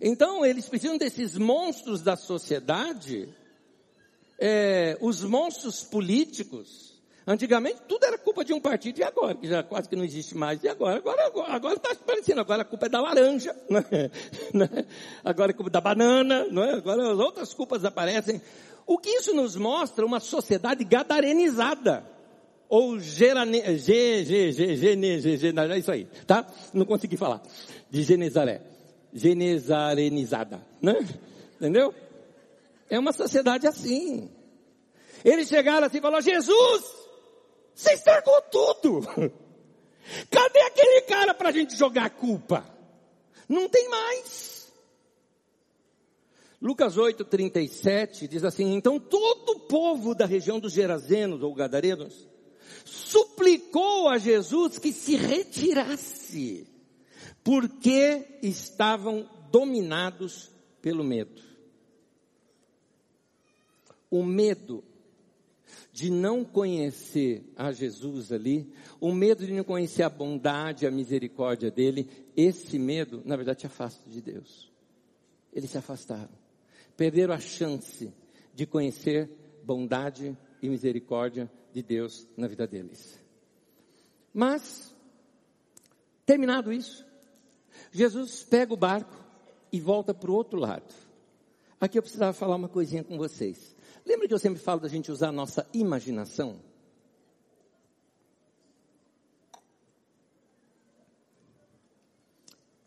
[0.00, 3.28] Então eles precisam desses monstros da sociedade,
[4.38, 6.95] é, os monstros políticos.
[7.26, 10.36] Antigamente tudo era culpa de um partido e agora, que já quase que não existe
[10.36, 10.62] mais.
[10.62, 10.98] E agora?
[10.98, 12.40] Agora agora está aparecendo.
[12.40, 13.56] Agora a culpa é da laranja,
[14.54, 14.86] né?
[15.24, 16.74] agora é culpa da banana, não é?
[16.74, 18.40] agora as outras culpas aparecem.
[18.86, 20.06] O que isso nos mostra?
[20.06, 22.06] Uma sociedade gadarenizada.
[22.68, 26.46] Ou gerane, ge, ge, ge, gene, ge, ge, é isso aí, tá?
[26.72, 27.42] Não consegui falar.
[27.90, 28.62] De Genezaré.
[29.12, 30.94] Genezarenizada, né?
[31.56, 31.92] Entendeu?
[32.88, 34.30] É uma sociedade assim.
[35.24, 37.05] Eles chegaram assim e falaram, Jesus,
[37.76, 39.02] você estragou tudo.
[40.30, 42.64] Cadê aquele cara para a gente jogar a culpa?
[43.46, 44.72] Não tem mais.
[46.60, 52.26] Lucas 8, 37 diz assim: Então todo o povo da região dos Gerazenos ou Gadarenos
[52.82, 56.66] suplicou a Jesus que se retirasse,
[57.44, 61.42] porque estavam dominados pelo medo.
[64.10, 64.82] O medo
[65.96, 71.70] de não conhecer a Jesus ali, o medo de não conhecer a bondade, a misericórdia
[71.70, 72.06] dele,
[72.36, 74.70] esse medo, na verdade, te afasta de Deus.
[75.52, 76.44] Eles se afastaram
[76.96, 78.10] perderam a chance
[78.54, 79.30] de conhecer
[79.62, 83.20] bondade e misericórdia de Deus na vida deles.
[84.32, 84.96] Mas
[86.26, 87.06] Terminado isso,
[87.92, 89.14] Jesus pega o barco
[89.70, 90.92] e volta para o outro lado.
[91.80, 93.75] Aqui eu precisava falar uma coisinha com vocês.
[94.06, 96.60] Lembra que eu sempre falo da gente usar a nossa imaginação?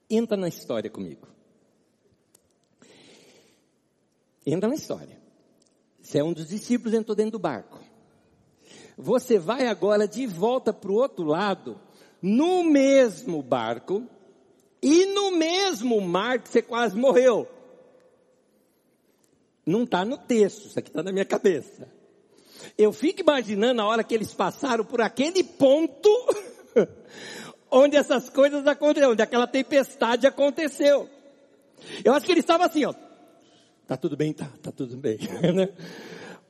[0.09, 1.27] Entra na história comigo.
[4.45, 5.19] Entra na história.
[6.01, 7.77] Você é um dos discípulos, entrou dentro do barco.
[8.97, 11.79] Você vai agora de volta para o outro lado,
[12.21, 14.07] no mesmo barco,
[14.81, 17.58] e no mesmo mar que você quase morreu.
[19.69, 21.87] Não está no texto, isso aqui está na minha cabeça.
[22.75, 26.09] Eu fico imaginando a hora que eles passaram por aquele ponto
[27.69, 31.07] onde essas coisas aconteceram, onde aquela tempestade aconteceu.
[32.03, 32.95] Eu acho que ele estava assim, ó.
[33.85, 35.19] Tá tudo bem, tá, tá tudo bem.
[35.53, 35.69] Né?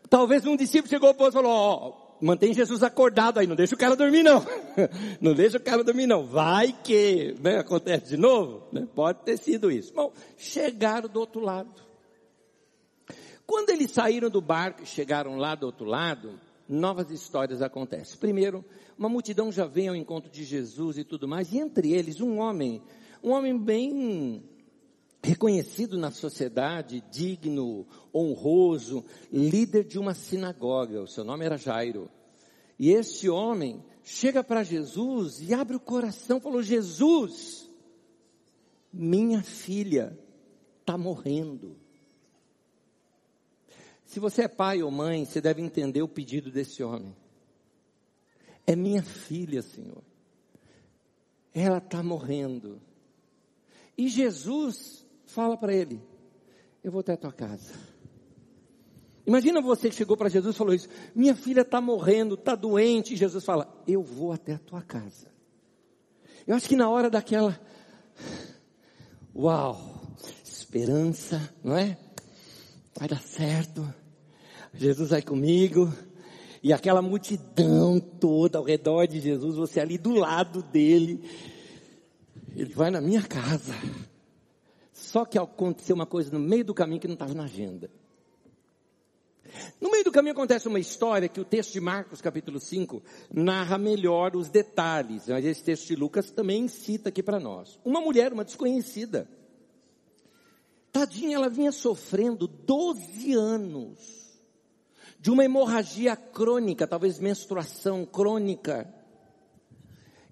[0.10, 3.78] Talvez um discípulo chegou para e falou, ó, mantém Jesus acordado aí, não deixa o
[3.78, 4.46] cara dormir não.
[5.20, 6.26] Não deixa o cara dormir não.
[6.26, 8.64] Vai que, né, acontece de novo.
[8.72, 8.88] Né?
[8.96, 9.94] Pode ter sido isso.
[9.94, 11.89] Bom, chegaram do outro lado.
[13.50, 18.16] Quando eles saíram do barco e chegaram lá do outro lado, novas histórias acontecem.
[18.20, 18.64] Primeiro,
[18.96, 22.38] uma multidão já vem ao encontro de Jesus e tudo mais, e entre eles um
[22.38, 22.80] homem,
[23.24, 24.44] um homem bem
[25.24, 32.08] reconhecido na sociedade, digno, honroso, líder de uma sinagoga, o seu nome era Jairo.
[32.78, 37.68] E esse homem chega para Jesus e abre o coração, falou: Jesus,
[38.94, 40.16] minha filha
[40.82, 41.89] está morrendo.
[44.10, 47.16] Se você é pai ou mãe, você deve entender o pedido desse homem.
[48.66, 50.02] É minha filha, Senhor.
[51.54, 52.82] Ela está morrendo.
[53.96, 56.02] E Jesus fala para ele:
[56.84, 57.72] Eu vou até a tua casa.
[59.28, 63.14] Imagina você que chegou para Jesus e falou isso: Minha filha está morrendo, está doente.
[63.14, 65.28] E Jesus fala: Eu vou até a tua casa.
[66.48, 67.62] Eu acho que na hora daquela.
[69.36, 70.02] Uau!
[70.44, 71.96] Esperança, não é?
[72.98, 73.94] Vai dar certo.
[74.74, 75.92] Jesus vai comigo.
[76.62, 81.24] E aquela multidão toda ao redor de Jesus, você ali do lado dele.
[82.56, 83.74] Ele vai na minha casa.
[84.92, 87.90] Só que aconteceu uma coisa no meio do caminho que não estava na agenda.
[89.80, 93.02] No meio do caminho acontece uma história que o texto de Marcos, capítulo 5,
[93.34, 97.80] narra melhor os detalhes, mas esse texto de Lucas também cita aqui para nós.
[97.84, 99.28] Uma mulher, uma desconhecida,
[100.92, 104.20] tadinha, ela vinha sofrendo 12 anos
[105.20, 108.94] de uma hemorragia crônica, talvez menstruação crônica,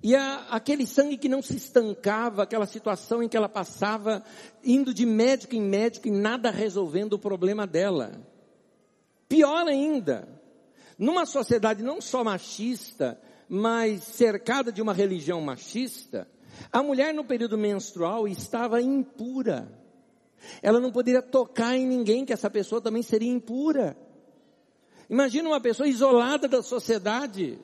[0.02, 4.24] e a, aquele sangue que não se estancava, aquela situação em que ela passava,
[4.64, 8.22] indo de médico em médico e nada resolvendo o problema dela.
[9.28, 10.28] Pior ainda,
[10.98, 16.28] numa sociedade não só machista, mas cercada de uma religião machista,
[16.72, 19.68] a mulher no período menstrual estava impura.
[20.62, 23.98] Ela não poderia tocar em ninguém, que essa pessoa também seria impura.
[25.10, 27.60] Imagina uma pessoa isolada da sociedade,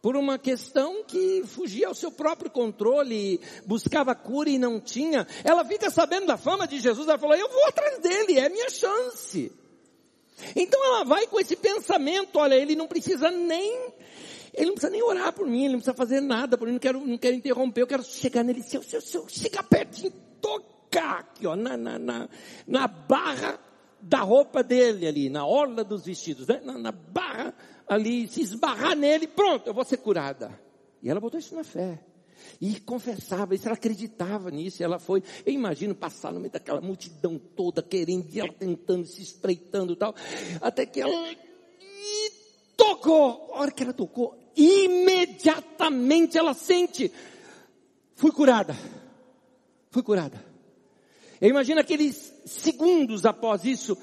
[0.00, 5.26] por uma questão que fugia ao seu próprio controle, buscava cura e não tinha.
[5.44, 8.70] Ela fica sabendo da fama de Jesus, ela falou, eu vou atrás dele, é minha
[8.70, 9.52] chance.
[10.54, 13.92] Então ela vai com esse pensamento, olha, ele não precisa nem,
[14.54, 16.80] ele não precisa nem orar por mim, ele não precisa fazer nada por mim, não
[16.80, 19.64] quero, não quero interromper, eu quero chegar nele, se eu, se eu, se eu chegar
[19.64, 22.28] pertinho, tocar aqui, ó, na, na, na,
[22.66, 23.58] na barra
[24.00, 26.60] da roupa dele ali, na orla dos vestidos, né?
[26.64, 27.54] na, na barra
[27.86, 30.58] ali, se esbarrar nele, pronto, eu vou ser curada.
[31.02, 32.00] E ela botou isso na fé.
[32.60, 37.38] E confessava isso, ela acreditava nisso, ela foi, eu imagino passar no meio daquela multidão
[37.38, 40.14] toda, querendo, e ela tentando, se espreitando e tal,
[40.60, 41.32] até que ela
[41.80, 42.32] e
[42.76, 47.12] tocou, a hora que ela tocou, imediatamente ela sente,
[48.14, 48.76] fui curada,
[49.90, 50.48] fui curada.
[51.40, 53.96] Eu imagino aqueles segundos após isso,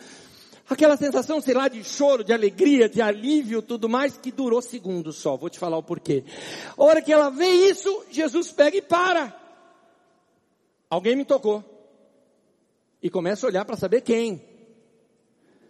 [0.67, 5.17] Aquela sensação, sei lá, de choro, de alegria, de alívio, tudo mais, que durou segundos
[5.17, 5.37] só.
[5.37, 6.23] Vou te falar o porquê.
[6.75, 9.31] A hora que ela vê isso, Jesus pega e para.
[10.89, 11.63] Alguém me tocou.
[13.01, 14.41] E começa a olhar para saber quem.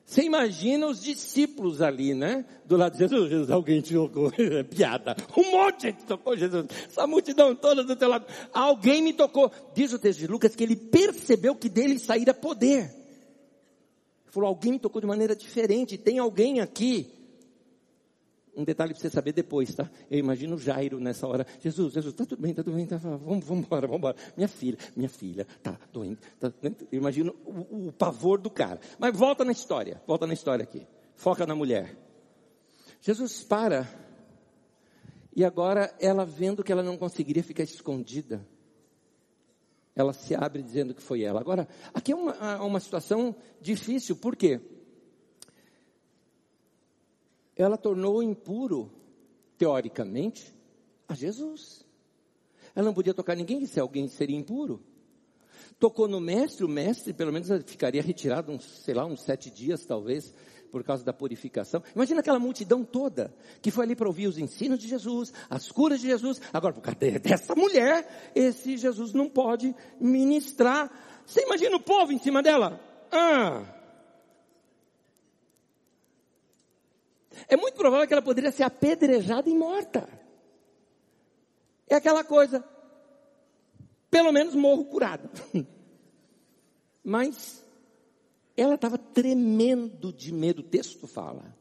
[0.05, 2.45] Você imagina os discípulos ali, né?
[2.63, 4.31] Do lado de Jesus, Jesus, alguém te tocou.
[4.37, 5.15] É piada.
[5.35, 6.67] Um monte de gente tocou Jesus.
[6.87, 8.25] Essa multidão toda do teu lado.
[8.53, 9.51] Alguém me tocou.
[9.73, 13.05] Diz o texto de Lucas que ele percebeu que dele saíra poder
[14.35, 17.09] falou, alguém me tocou de maneira diferente, tem alguém aqui.
[18.55, 19.89] Um detalhe para você saber depois, tá?
[20.09, 21.45] Eu imagino Jairo nessa hora.
[21.59, 24.15] Jesus, Jesus, está tudo bem, está tudo bem, tá, vamos, vamos embora, vamos embora.
[24.37, 26.21] Minha filha, minha filha, tá doente.
[26.39, 28.79] Tá, eu imagino o, o pavor do cara.
[28.97, 30.87] Mas volta na história, volta na história aqui.
[31.15, 31.97] Foca na mulher.
[33.01, 33.87] Jesus para
[35.35, 38.47] E agora ela vendo que ela não conseguiria ficar escondida,
[39.95, 41.39] ela se abre dizendo que foi ela.
[41.39, 44.59] Agora, aqui é uma, uma situação difícil, por quê?
[47.55, 48.91] Ela tornou impuro,
[49.57, 50.53] teoricamente,
[51.07, 51.85] a Jesus.
[52.75, 54.83] Ela não podia tocar ninguém, se alguém seria impuro.
[55.79, 59.85] Tocou no mestre, o mestre pelo menos ficaria retirado uns, sei lá, uns sete dias
[59.85, 60.33] talvez,
[60.71, 61.81] por causa da purificação.
[61.95, 66.01] Imagina aquela multidão toda que foi ali para ouvir os ensinos de Jesus, as curas
[66.01, 66.41] de Jesus.
[66.51, 70.91] Agora, por causa dessa mulher, esse Jesus não pode ministrar.
[71.25, 72.79] Você imagina o povo em cima dela?
[73.11, 73.74] Ah!
[77.47, 80.07] É muito provável que ela poderia ser apedrejada e morta.
[81.87, 82.63] É aquela coisa,
[84.09, 85.29] pelo menos morro curado.
[87.03, 87.63] Mas
[88.57, 91.55] ela estava tremendo de medo, o texto fala,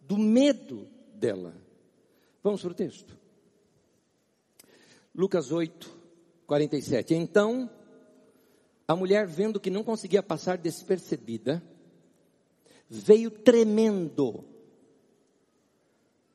[0.00, 1.54] do medo dela.
[2.42, 3.16] Vamos para o texto.
[5.14, 5.90] Lucas 8,
[6.46, 7.14] 47.
[7.14, 7.70] Então,
[8.86, 11.62] a mulher, vendo que não conseguia passar despercebida,
[12.88, 14.44] veio tremendo.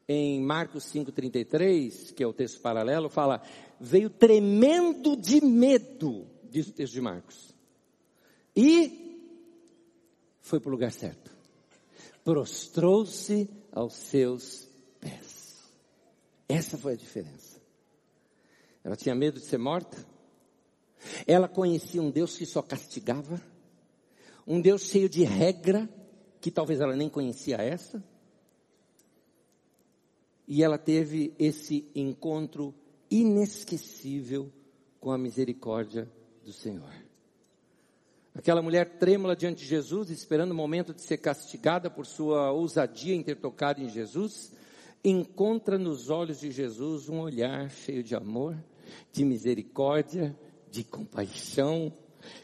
[0.08, 3.42] Em Marcos 5,33, que é o texto paralelo, fala:
[3.80, 7.56] veio tremendo de medo, diz o texto de Marcos.
[8.56, 9.06] E
[10.42, 11.32] foi para o lugar certo.
[12.24, 14.68] Prostrou-se aos seus
[15.00, 15.56] pés.
[16.48, 17.60] Essa foi a diferença.
[18.84, 19.98] Ela tinha medo de ser morta.
[21.26, 23.42] Ela conhecia um Deus que só castigava.
[24.46, 25.90] Um Deus cheio de regra,
[26.40, 28.04] que talvez ela nem conhecia essa.
[30.48, 32.74] E ela teve esse encontro
[33.10, 34.52] inesquecível
[35.00, 36.10] com a misericórdia
[36.44, 36.94] do Senhor.
[38.34, 43.16] Aquela mulher trêmula diante de Jesus, esperando o momento de ser castigada por sua ousadia
[43.16, 44.52] em ter tocado em Jesus,
[45.04, 48.58] encontra nos olhos de Jesus um olhar cheio de amor,
[49.12, 50.38] de misericórdia,
[50.70, 51.94] de compaixão.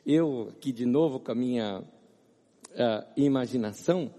[0.06, 4.14] Eu, aqui de novo com a minha uh, imaginação,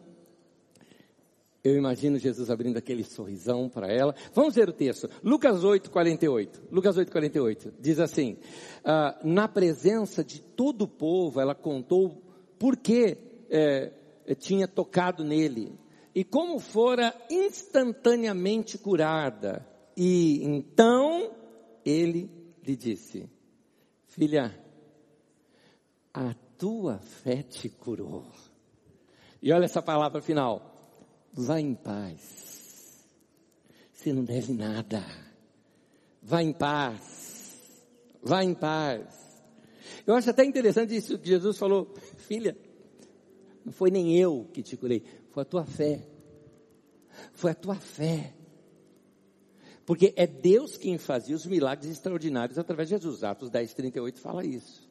[1.64, 4.16] eu imagino Jesus abrindo aquele sorrisão para ela.
[4.34, 5.08] Vamos ver o texto.
[5.22, 6.62] Lucas 8, 48.
[6.72, 7.74] Lucas 8, 48.
[7.78, 8.36] Diz assim:
[8.84, 12.20] ah, Na presença de todo o povo, ela contou
[12.58, 13.16] por que
[13.48, 13.92] é,
[14.40, 15.78] tinha tocado nele
[16.12, 19.64] e como fora instantaneamente curada.
[19.96, 21.30] E então
[21.84, 22.28] ele
[22.66, 23.30] lhe disse:
[24.08, 24.52] Filha,
[26.12, 28.26] a tua fé te curou.
[29.40, 30.71] E olha essa palavra final
[31.32, 33.06] Vá em paz.
[33.92, 35.02] Você não deve nada.
[36.22, 37.58] Vá em paz.
[38.22, 39.06] Vá em paz.
[40.06, 42.56] Eu acho até interessante isso que Jesus falou, filha,
[43.64, 46.06] não foi nem eu que te curei, foi a tua fé.
[47.32, 48.34] Foi a tua fé.
[49.86, 53.24] Porque é Deus quem fazia os milagres extraordinários através de Jesus.
[53.24, 54.88] Atos 10, 38 fala isso.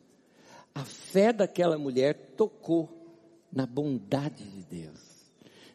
[0.73, 2.89] A fé daquela mulher tocou
[3.51, 5.10] na bondade de Deus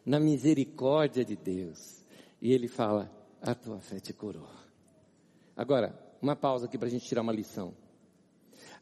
[0.07, 2.05] na misericórdia de Deus.
[2.41, 4.47] E ele fala: A tua fé te curou.
[5.55, 7.73] Agora, uma pausa aqui para a gente tirar uma lição.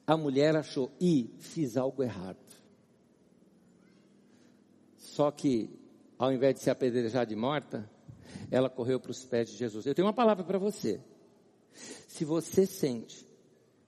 [0.06, 2.38] A mulher achou, e fiz algo errado.
[4.98, 5.70] Só que,
[6.20, 7.90] ao invés de se apedrejar de morta,
[8.52, 9.86] ela correu para os pés de Jesus.
[9.86, 11.02] Eu tenho uma palavra para você.
[11.74, 13.28] Se você sente,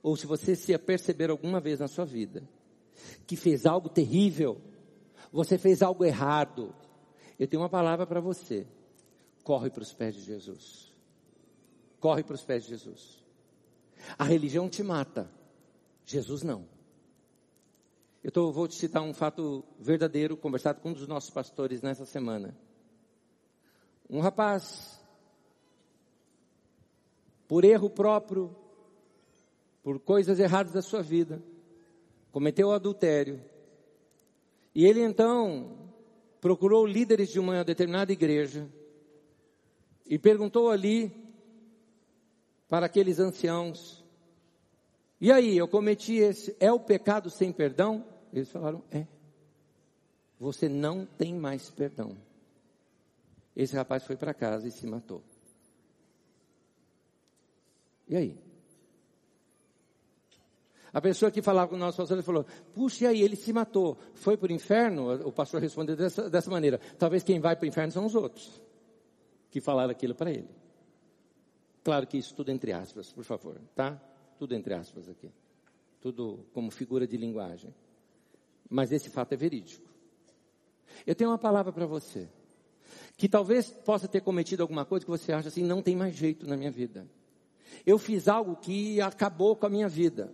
[0.01, 2.49] ou se você se perceber alguma vez na sua vida,
[3.27, 4.59] que fez algo terrível,
[5.31, 6.73] você fez algo errado,
[7.39, 8.65] eu tenho uma palavra para você.
[9.43, 10.91] Corre para os pés de Jesus.
[11.99, 13.23] Corre para os pés de Jesus.
[14.17, 15.29] A religião te mata.
[16.05, 16.67] Jesus não.
[18.23, 22.05] Eu tô, vou te citar um fato verdadeiro, conversado com um dos nossos pastores nessa
[22.05, 22.57] semana.
[24.09, 24.99] Um rapaz,
[27.47, 28.55] por erro próprio,
[29.83, 31.41] por coisas erradas da sua vida,
[32.31, 33.41] cometeu adultério.
[34.73, 35.86] E ele então
[36.48, 38.70] procurou líderes de uma determinada igreja
[40.06, 41.12] e perguntou ali
[42.70, 44.02] para aqueles anciãos:
[45.20, 48.06] E aí, eu cometi esse, é o pecado sem perdão?
[48.32, 49.06] Eles falaram: É.
[50.39, 52.16] Você não tem mais perdão.
[53.54, 55.22] Esse rapaz foi para casa e se matou.
[58.08, 58.47] E aí?
[60.93, 63.51] A pessoa que falava com o nosso pastor, ele falou, puxa, e aí, ele se
[63.51, 65.27] matou, foi para o inferno?
[65.27, 68.61] O pastor respondeu dessa, dessa maneira, talvez quem vai para o inferno são os outros,
[69.49, 70.49] que falaram aquilo para ele.
[71.83, 74.01] Claro que isso tudo entre aspas, por favor, tá?
[74.38, 75.29] Tudo entre aspas aqui.
[76.01, 77.73] Tudo como figura de linguagem.
[78.69, 79.88] Mas esse fato é verídico.
[81.05, 82.27] Eu tenho uma palavra para você.
[83.17, 86.47] que talvez possa ter cometido alguma coisa que você acha assim, não tem mais jeito
[86.47, 87.07] na minha vida.
[87.85, 90.31] Eu fiz algo que acabou com a minha vida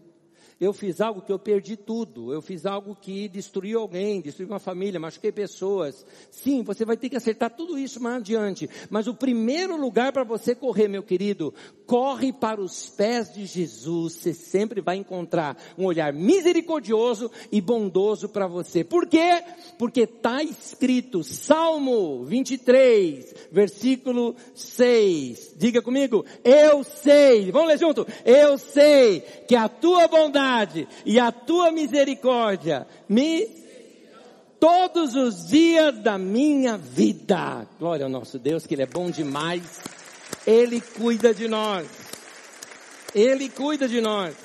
[0.59, 4.59] eu fiz algo que eu perdi tudo, eu fiz algo que destruiu alguém, destruiu uma
[4.59, 6.05] família, machuquei pessoas.
[6.29, 8.69] Sim, você vai ter que acertar tudo isso mais adiante.
[8.89, 11.53] Mas o primeiro lugar para você correr, meu querido,
[11.85, 14.13] corre para os pés de Jesus.
[14.13, 18.83] Você sempre vai encontrar um olhar misericordioso e bondoso para você.
[18.83, 19.43] Por quê?
[19.77, 25.55] Porque está escrito, Salmo 23, versículo 6.
[25.57, 31.19] Diga comigo, eu sei, vamos ler junto, eu sei que a tua bondade bondade e
[31.19, 33.47] a tua misericórdia me
[34.59, 37.67] todos os dias da minha vida.
[37.79, 39.81] Glória ao nosso Deus, que Ele é bom demais.
[40.45, 41.87] Ele cuida de nós.
[43.13, 44.35] Ele cuida de nós.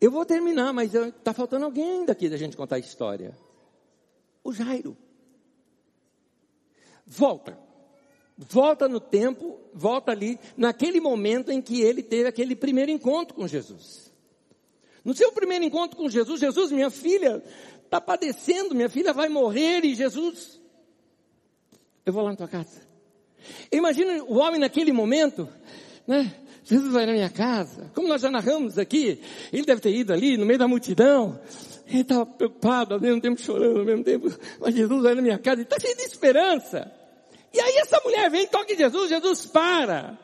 [0.00, 3.36] Eu vou terminar, mas está faltando alguém ainda aqui da gente contar a história.
[4.42, 4.96] O Jairo.
[7.06, 7.69] Volta
[8.48, 13.46] volta no tempo, volta ali, naquele momento em que ele teve aquele primeiro encontro com
[13.46, 14.10] Jesus.
[15.04, 17.42] No seu primeiro encontro com Jesus, Jesus, minha filha
[17.84, 20.60] está padecendo, minha filha vai morrer e Jesus,
[22.06, 22.80] eu vou lá na tua casa.
[23.70, 25.48] Imagina o homem naquele momento,
[26.06, 26.34] né?
[26.64, 29.20] Jesus vai na minha casa, como nós já narramos aqui,
[29.52, 31.40] ele deve ter ido ali no meio da multidão,
[31.86, 34.30] ele estava preocupado, ao mesmo tempo chorando, ao mesmo tempo,
[34.60, 36.99] mas Jesus vai na minha casa, ele está cheio de esperança.
[37.52, 40.18] E aí essa mulher vem, toca em Jesus, Jesus para.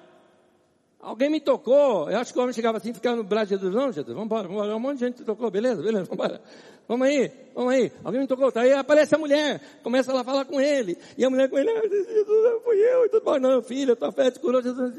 [1.00, 2.10] Alguém me tocou.
[2.10, 3.72] Eu acho que o homem chegava assim, ficava no braço de Jesus.
[3.72, 4.76] Não, Jesus, vamos embora, vamos embora.
[4.76, 6.40] Um monte de gente tocou, beleza, beleza, vamos embora.
[6.88, 7.92] Vamos aí, vamos aí.
[8.02, 8.50] Alguém me tocou.
[8.50, 10.98] Tá aí aparece a mulher, começa lá a falar com ele.
[11.16, 13.42] E a mulher com ele, ah, Jesus, fui eu e tudo mais.
[13.42, 14.62] Não, filha, tua fé te curou.
[14.62, 14.94] Jesus.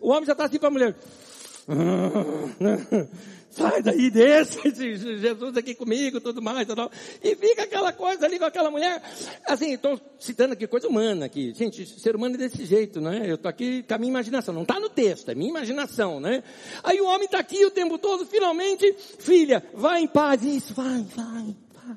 [0.00, 0.94] O homem já está assim para a mulher.
[3.52, 6.66] sai daí, deixa Jesus aqui comigo, tudo mais,
[7.22, 9.02] e fica aquela coisa ali com aquela mulher,
[9.46, 13.34] assim, estou citando aqui coisa humana aqui, gente, ser humano é desse jeito, né, eu
[13.34, 16.42] estou aqui com a minha imaginação, não está no texto, é minha imaginação, né,
[16.82, 21.04] aí o homem está aqui o tempo todo, finalmente, filha, vai em paz, isso, vai,
[21.14, 21.96] vai, vai,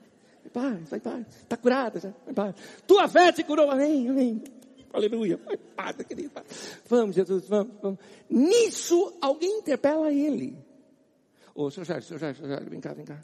[0.53, 4.43] vai, vai, vai, está curada, já, vai paz, tua fé te curou, amém, amém,
[4.95, 5.37] Aleluia.
[5.45, 6.31] Vai, Padre, querido.
[6.87, 7.99] Vamos, Jesus, vamos, vamos.
[8.29, 10.55] Nisso, alguém interpela ele.
[11.55, 13.23] Ô, senhor Jair, senhor Jair, senhor Jair, vem cá, vem cá.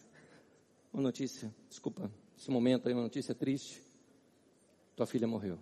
[0.93, 3.83] Uma notícia, desculpa, esse momento aí, uma notícia triste.
[4.95, 5.59] Tua filha morreu.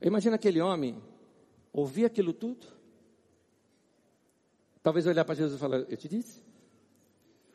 [0.00, 1.02] Imagina aquele homem
[1.72, 2.64] ouvir aquilo tudo.
[4.84, 6.40] Talvez olhar para Jesus e falar, eu te disse.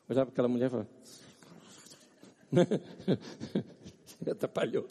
[0.09, 0.87] Olhar para aquela mulher e falar,
[4.25, 4.87] me atrapalhou.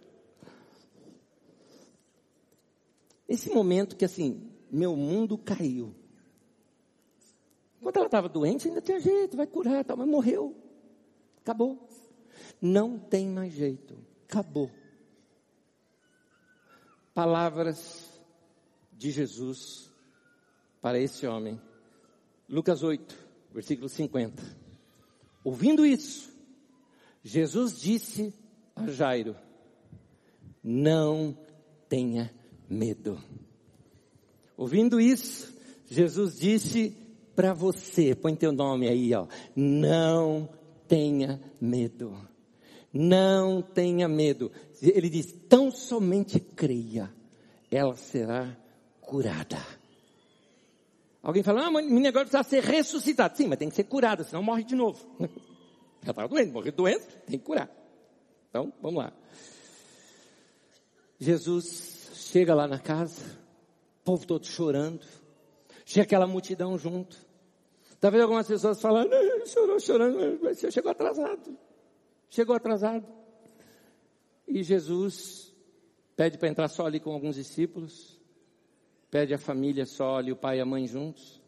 [3.28, 5.94] Esse momento que assim, meu mundo caiu.
[7.86, 10.56] Quando ela estava doente, ainda tinha jeito, vai curar, tal, mas morreu.
[11.38, 11.88] Acabou.
[12.60, 13.96] Não tem mais jeito.
[14.28, 14.68] Acabou.
[17.14, 18.20] Palavras
[18.92, 19.88] de Jesus
[20.82, 21.62] para esse homem.
[22.48, 23.16] Lucas 8,
[23.52, 24.42] versículo 50.
[25.44, 26.34] Ouvindo isso,
[27.22, 28.34] Jesus disse
[28.74, 29.36] a Jairo:
[30.60, 31.38] Não
[31.88, 32.34] tenha
[32.68, 33.16] medo.
[34.56, 35.56] Ouvindo isso,
[35.86, 37.05] Jesus disse
[37.36, 39.26] para você, põe teu nome aí, ó.
[39.54, 40.48] Não
[40.88, 42.16] tenha medo.
[42.92, 44.50] Não tenha medo.
[44.80, 47.12] Ele diz: tão somente creia,
[47.70, 48.56] ela será
[49.00, 49.58] curada.
[51.22, 53.36] Alguém fala, ah, meu negócio precisa ser ressuscitado.
[53.36, 55.04] Sim, mas tem que ser curada, senão morre de novo.
[56.02, 57.68] Já estava doente, morreu doente, tem que curar.
[58.48, 59.12] Então, vamos lá.
[61.18, 63.24] Jesus chega lá na casa,
[64.00, 65.04] o povo todo chorando,
[65.84, 67.25] chega aquela multidão junto.
[68.00, 69.10] Talvez algumas pessoas falando,
[69.46, 71.56] chorou, chorando, mas você chegou atrasado.
[72.28, 73.06] Chegou atrasado.
[74.46, 75.54] E Jesus
[76.14, 78.20] pede para entrar só ali com alguns discípulos,
[79.10, 81.40] pede a família só ali, o pai e a mãe juntos.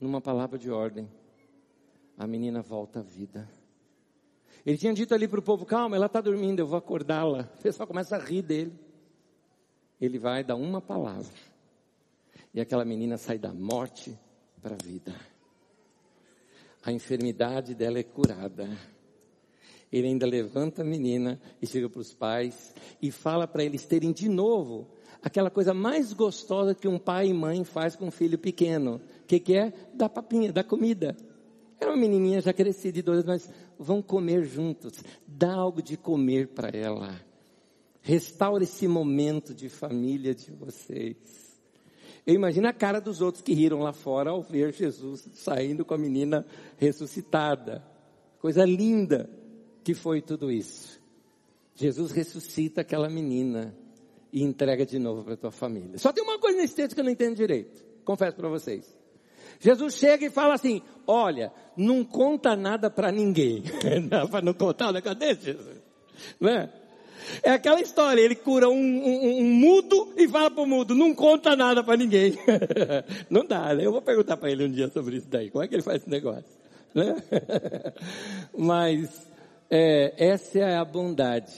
[0.00, 1.08] Numa palavra de ordem,
[2.18, 3.48] a menina volta à vida.
[4.66, 7.50] Ele tinha dito ali para o povo: calma, ela está dormindo, eu vou acordá-la.
[7.58, 8.78] O pessoal começa a rir dele.
[10.00, 11.32] Ele vai dar uma palavra.
[12.52, 14.18] E aquela menina sai da morte
[14.64, 15.14] para a vida.
[16.82, 18.66] A enfermidade dela é curada.
[19.92, 24.10] Ele ainda levanta a menina e chega para os pais e fala para eles terem
[24.10, 24.88] de novo
[25.22, 29.02] aquela coisa mais gostosa que um pai e mãe faz com um filho pequeno.
[29.22, 29.70] O que, que é?
[29.92, 31.14] Da papinha, da comida.
[31.78, 34.94] Era uma menininha já crescida dois, mas vão comer juntos.
[35.26, 37.20] Dá algo de comer para ela.
[38.00, 41.43] Restaure esse momento de família de vocês.
[42.26, 45.94] Eu imagino a cara dos outros que riram lá fora ao ver Jesus saindo com
[45.94, 46.46] a menina
[46.78, 47.84] ressuscitada.
[48.38, 49.28] Coisa linda
[49.82, 51.00] que foi tudo isso.
[51.74, 53.74] Jesus ressuscita aquela menina
[54.32, 55.98] e entrega de novo para a tua família.
[55.98, 57.84] Só tem uma coisa nesse texto que eu não entendo direito.
[58.04, 58.96] Confesso para vocês.
[59.60, 63.62] Jesus chega e fala assim: Olha, não conta nada para ninguém.
[64.30, 65.82] para não contar o negócio desse, Jesus.
[66.40, 66.72] Não é?
[67.42, 71.14] É aquela história, ele cura um, um, um mudo e fala para o mudo, não
[71.14, 72.36] conta nada para ninguém.
[73.30, 73.86] não dá, né?
[73.86, 75.50] Eu vou perguntar para ele um dia sobre isso daí.
[75.50, 76.44] Como é que ele faz esse negócio?
[76.94, 77.16] Né?
[78.56, 79.10] Mas
[79.70, 81.52] é, essa é a bondade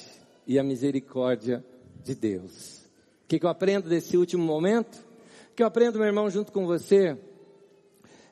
[0.46, 1.64] e a misericórdia
[2.04, 2.86] de Deus.
[3.24, 5.04] O que, que eu aprendo desse último momento?
[5.50, 7.18] O que eu aprendo, meu irmão, junto com você,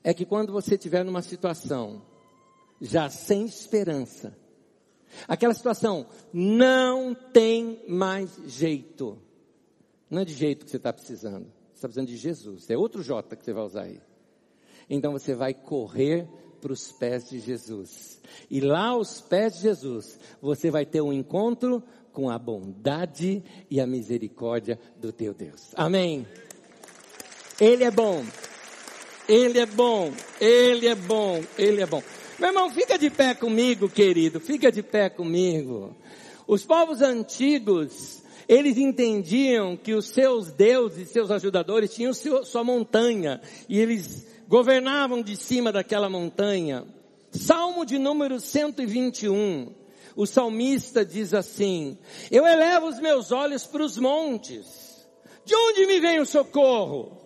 [0.03, 2.03] é que quando você estiver numa situação
[2.81, 4.37] já sem esperança,
[5.28, 9.18] aquela situação não tem mais jeito,
[10.10, 13.02] não é de jeito que você está precisando, você está precisando de Jesus, é outro
[13.02, 14.00] J que você vai usar aí.
[14.88, 16.28] Então você vai correr
[16.60, 18.20] para os pés de Jesus.
[18.50, 23.80] E lá aos pés de Jesus, você vai ter um encontro com a bondade e
[23.80, 25.72] a misericórdia do teu Deus.
[25.74, 26.26] Amém.
[27.60, 28.24] Ele é bom.
[29.28, 30.12] Ele é bom.
[30.40, 31.42] Ele é bom.
[31.58, 32.02] Ele é bom.
[32.39, 34.41] Meu irmão, fica de pé comigo, querido.
[34.41, 35.97] Fica de pé comigo.
[36.47, 43.78] Os povos antigos, eles entendiam que os seus deuses, seus ajudadores tinham sua montanha e
[43.78, 46.85] eles governavam de cima daquela montanha.
[47.30, 49.85] Salmo de número 121
[50.16, 51.99] o salmista diz assim:
[52.30, 54.66] Eu elevo os meus olhos para os montes.
[55.45, 57.20] De onde me vem o socorro?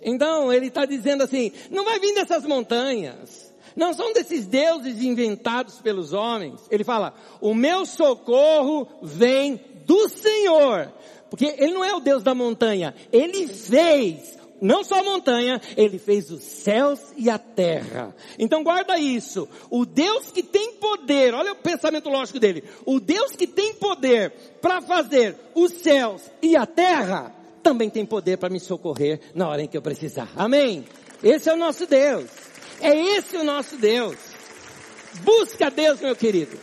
[0.00, 3.47] Então ele está dizendo assim: não vai vir dessas montanhas,
[3.78, 6.60] não são desses deuses inventados pelos homens.
[6.68, 10.92] Ele fala: o meu socorro vem do Senhor,
[11.30, 16.00] porque ele não é o Deus da montanha, ele fez não só a montanha, ele
[16.00, 18.12] fez os céus e a terra.
[18.36, 19.48] Então guarda isso.
[19.70, 22.64] O Deus que tem poder, olha o pensamento lógico dele.
[22.84, 28.38] O Deus que tem poder para fazer os céus e a terra, também tem poder
[28.38, 30.28] para me socorrer na hora em que eu precisar.
[30.34, 30.84] Amém?
[31.22, 32.47] Esse é o nosso Deus.
[32.80, 34.16] É esse o nosso Deus.
[35.22, 36.58] Busca Deus, meu querido.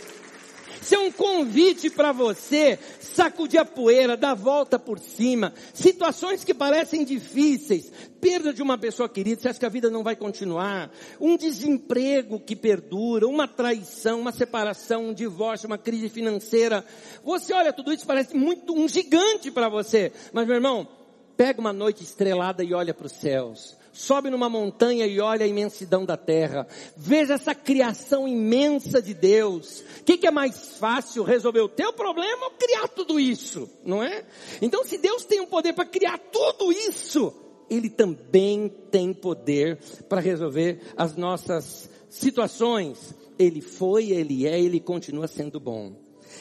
[0.81, 6.53] Isso é um convite para você sacudir a poeira, dar volta por cima, situações que
[6.53, 7.91] parecem difíceis,
[8.21, 12.39] perda de uma pessoa querida, você acha que a vida não vai continuar, um desemprego
[12.39, 16.85] que perdura, uma traição, uma separação, um divórcio, uma crise financeira.
[17.23, 20.87] Você olha tudo isso parece muito um gigante para você, mas meu irmão,
[21.35, 25.47] pega uma noite estrelada e olha para os céus sobe numa montanha e olha a
[25.47, 26.67] imensidão da terra.
[26.95, 29.83] Veja essa criação imensa de Deus.
[30.01, 33.69] O que, que, é mais fácil, resolver o teu problema ou criar tudo isso?
[33.83, 34.25] Não é?
[34.61, 37.33] Então se Deus tem o um poder para criar tudo isso,
[37.69, 39.77] Ele também tem poder
[40.09, 43.15] para resolver as nossas situações.
[43.39, 45.95] Ele foi, Ele é, Ele continua sendo bom.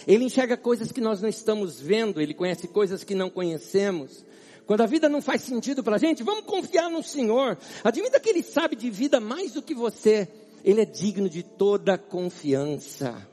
[0.09, 4.25] Ele enxerga coisas que nós não estamos vendo, Ele conhece coisas que não conhecemos.
[4.67, 7.59] Quando a vida não faz sentido para a gente, vamos confiar no Senhor.
[7.83, 10.29] Admita que Ele sabe de vida mais do que você.
[10.65, 13.29] Ele é digno de toda confiança.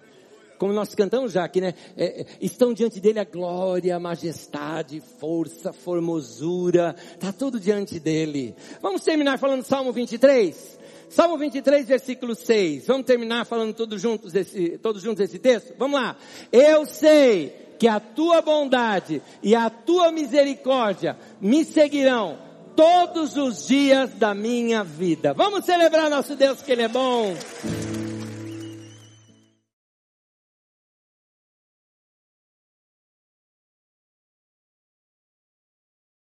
[0.58, 1.74] Como nós cantamos já aqui, né?
[1.98, 6.96] É, é estão diante dele a glória, a majestade, força, formosura.
[7.14, 8.54] Está tudo diante dele.
[8.82, 10.80] Vamos terminar falando Salmo 23?
[11.10, 12.86] Salmo 23, versículo 6.
[12.88, 15.74] Vamos terminar falando todos juntos esse, todos juntos esse texto?
[15.78, 16.18] Vamos lá.
[16.52, 22.38] Eu sei que a tua bondade e a tua misericórdia me seguirão
[22.76, 25.34] todos os dias da minha vida.
[25.34, 27.34] Vamos celebrar nosso Deus que Ele é bom.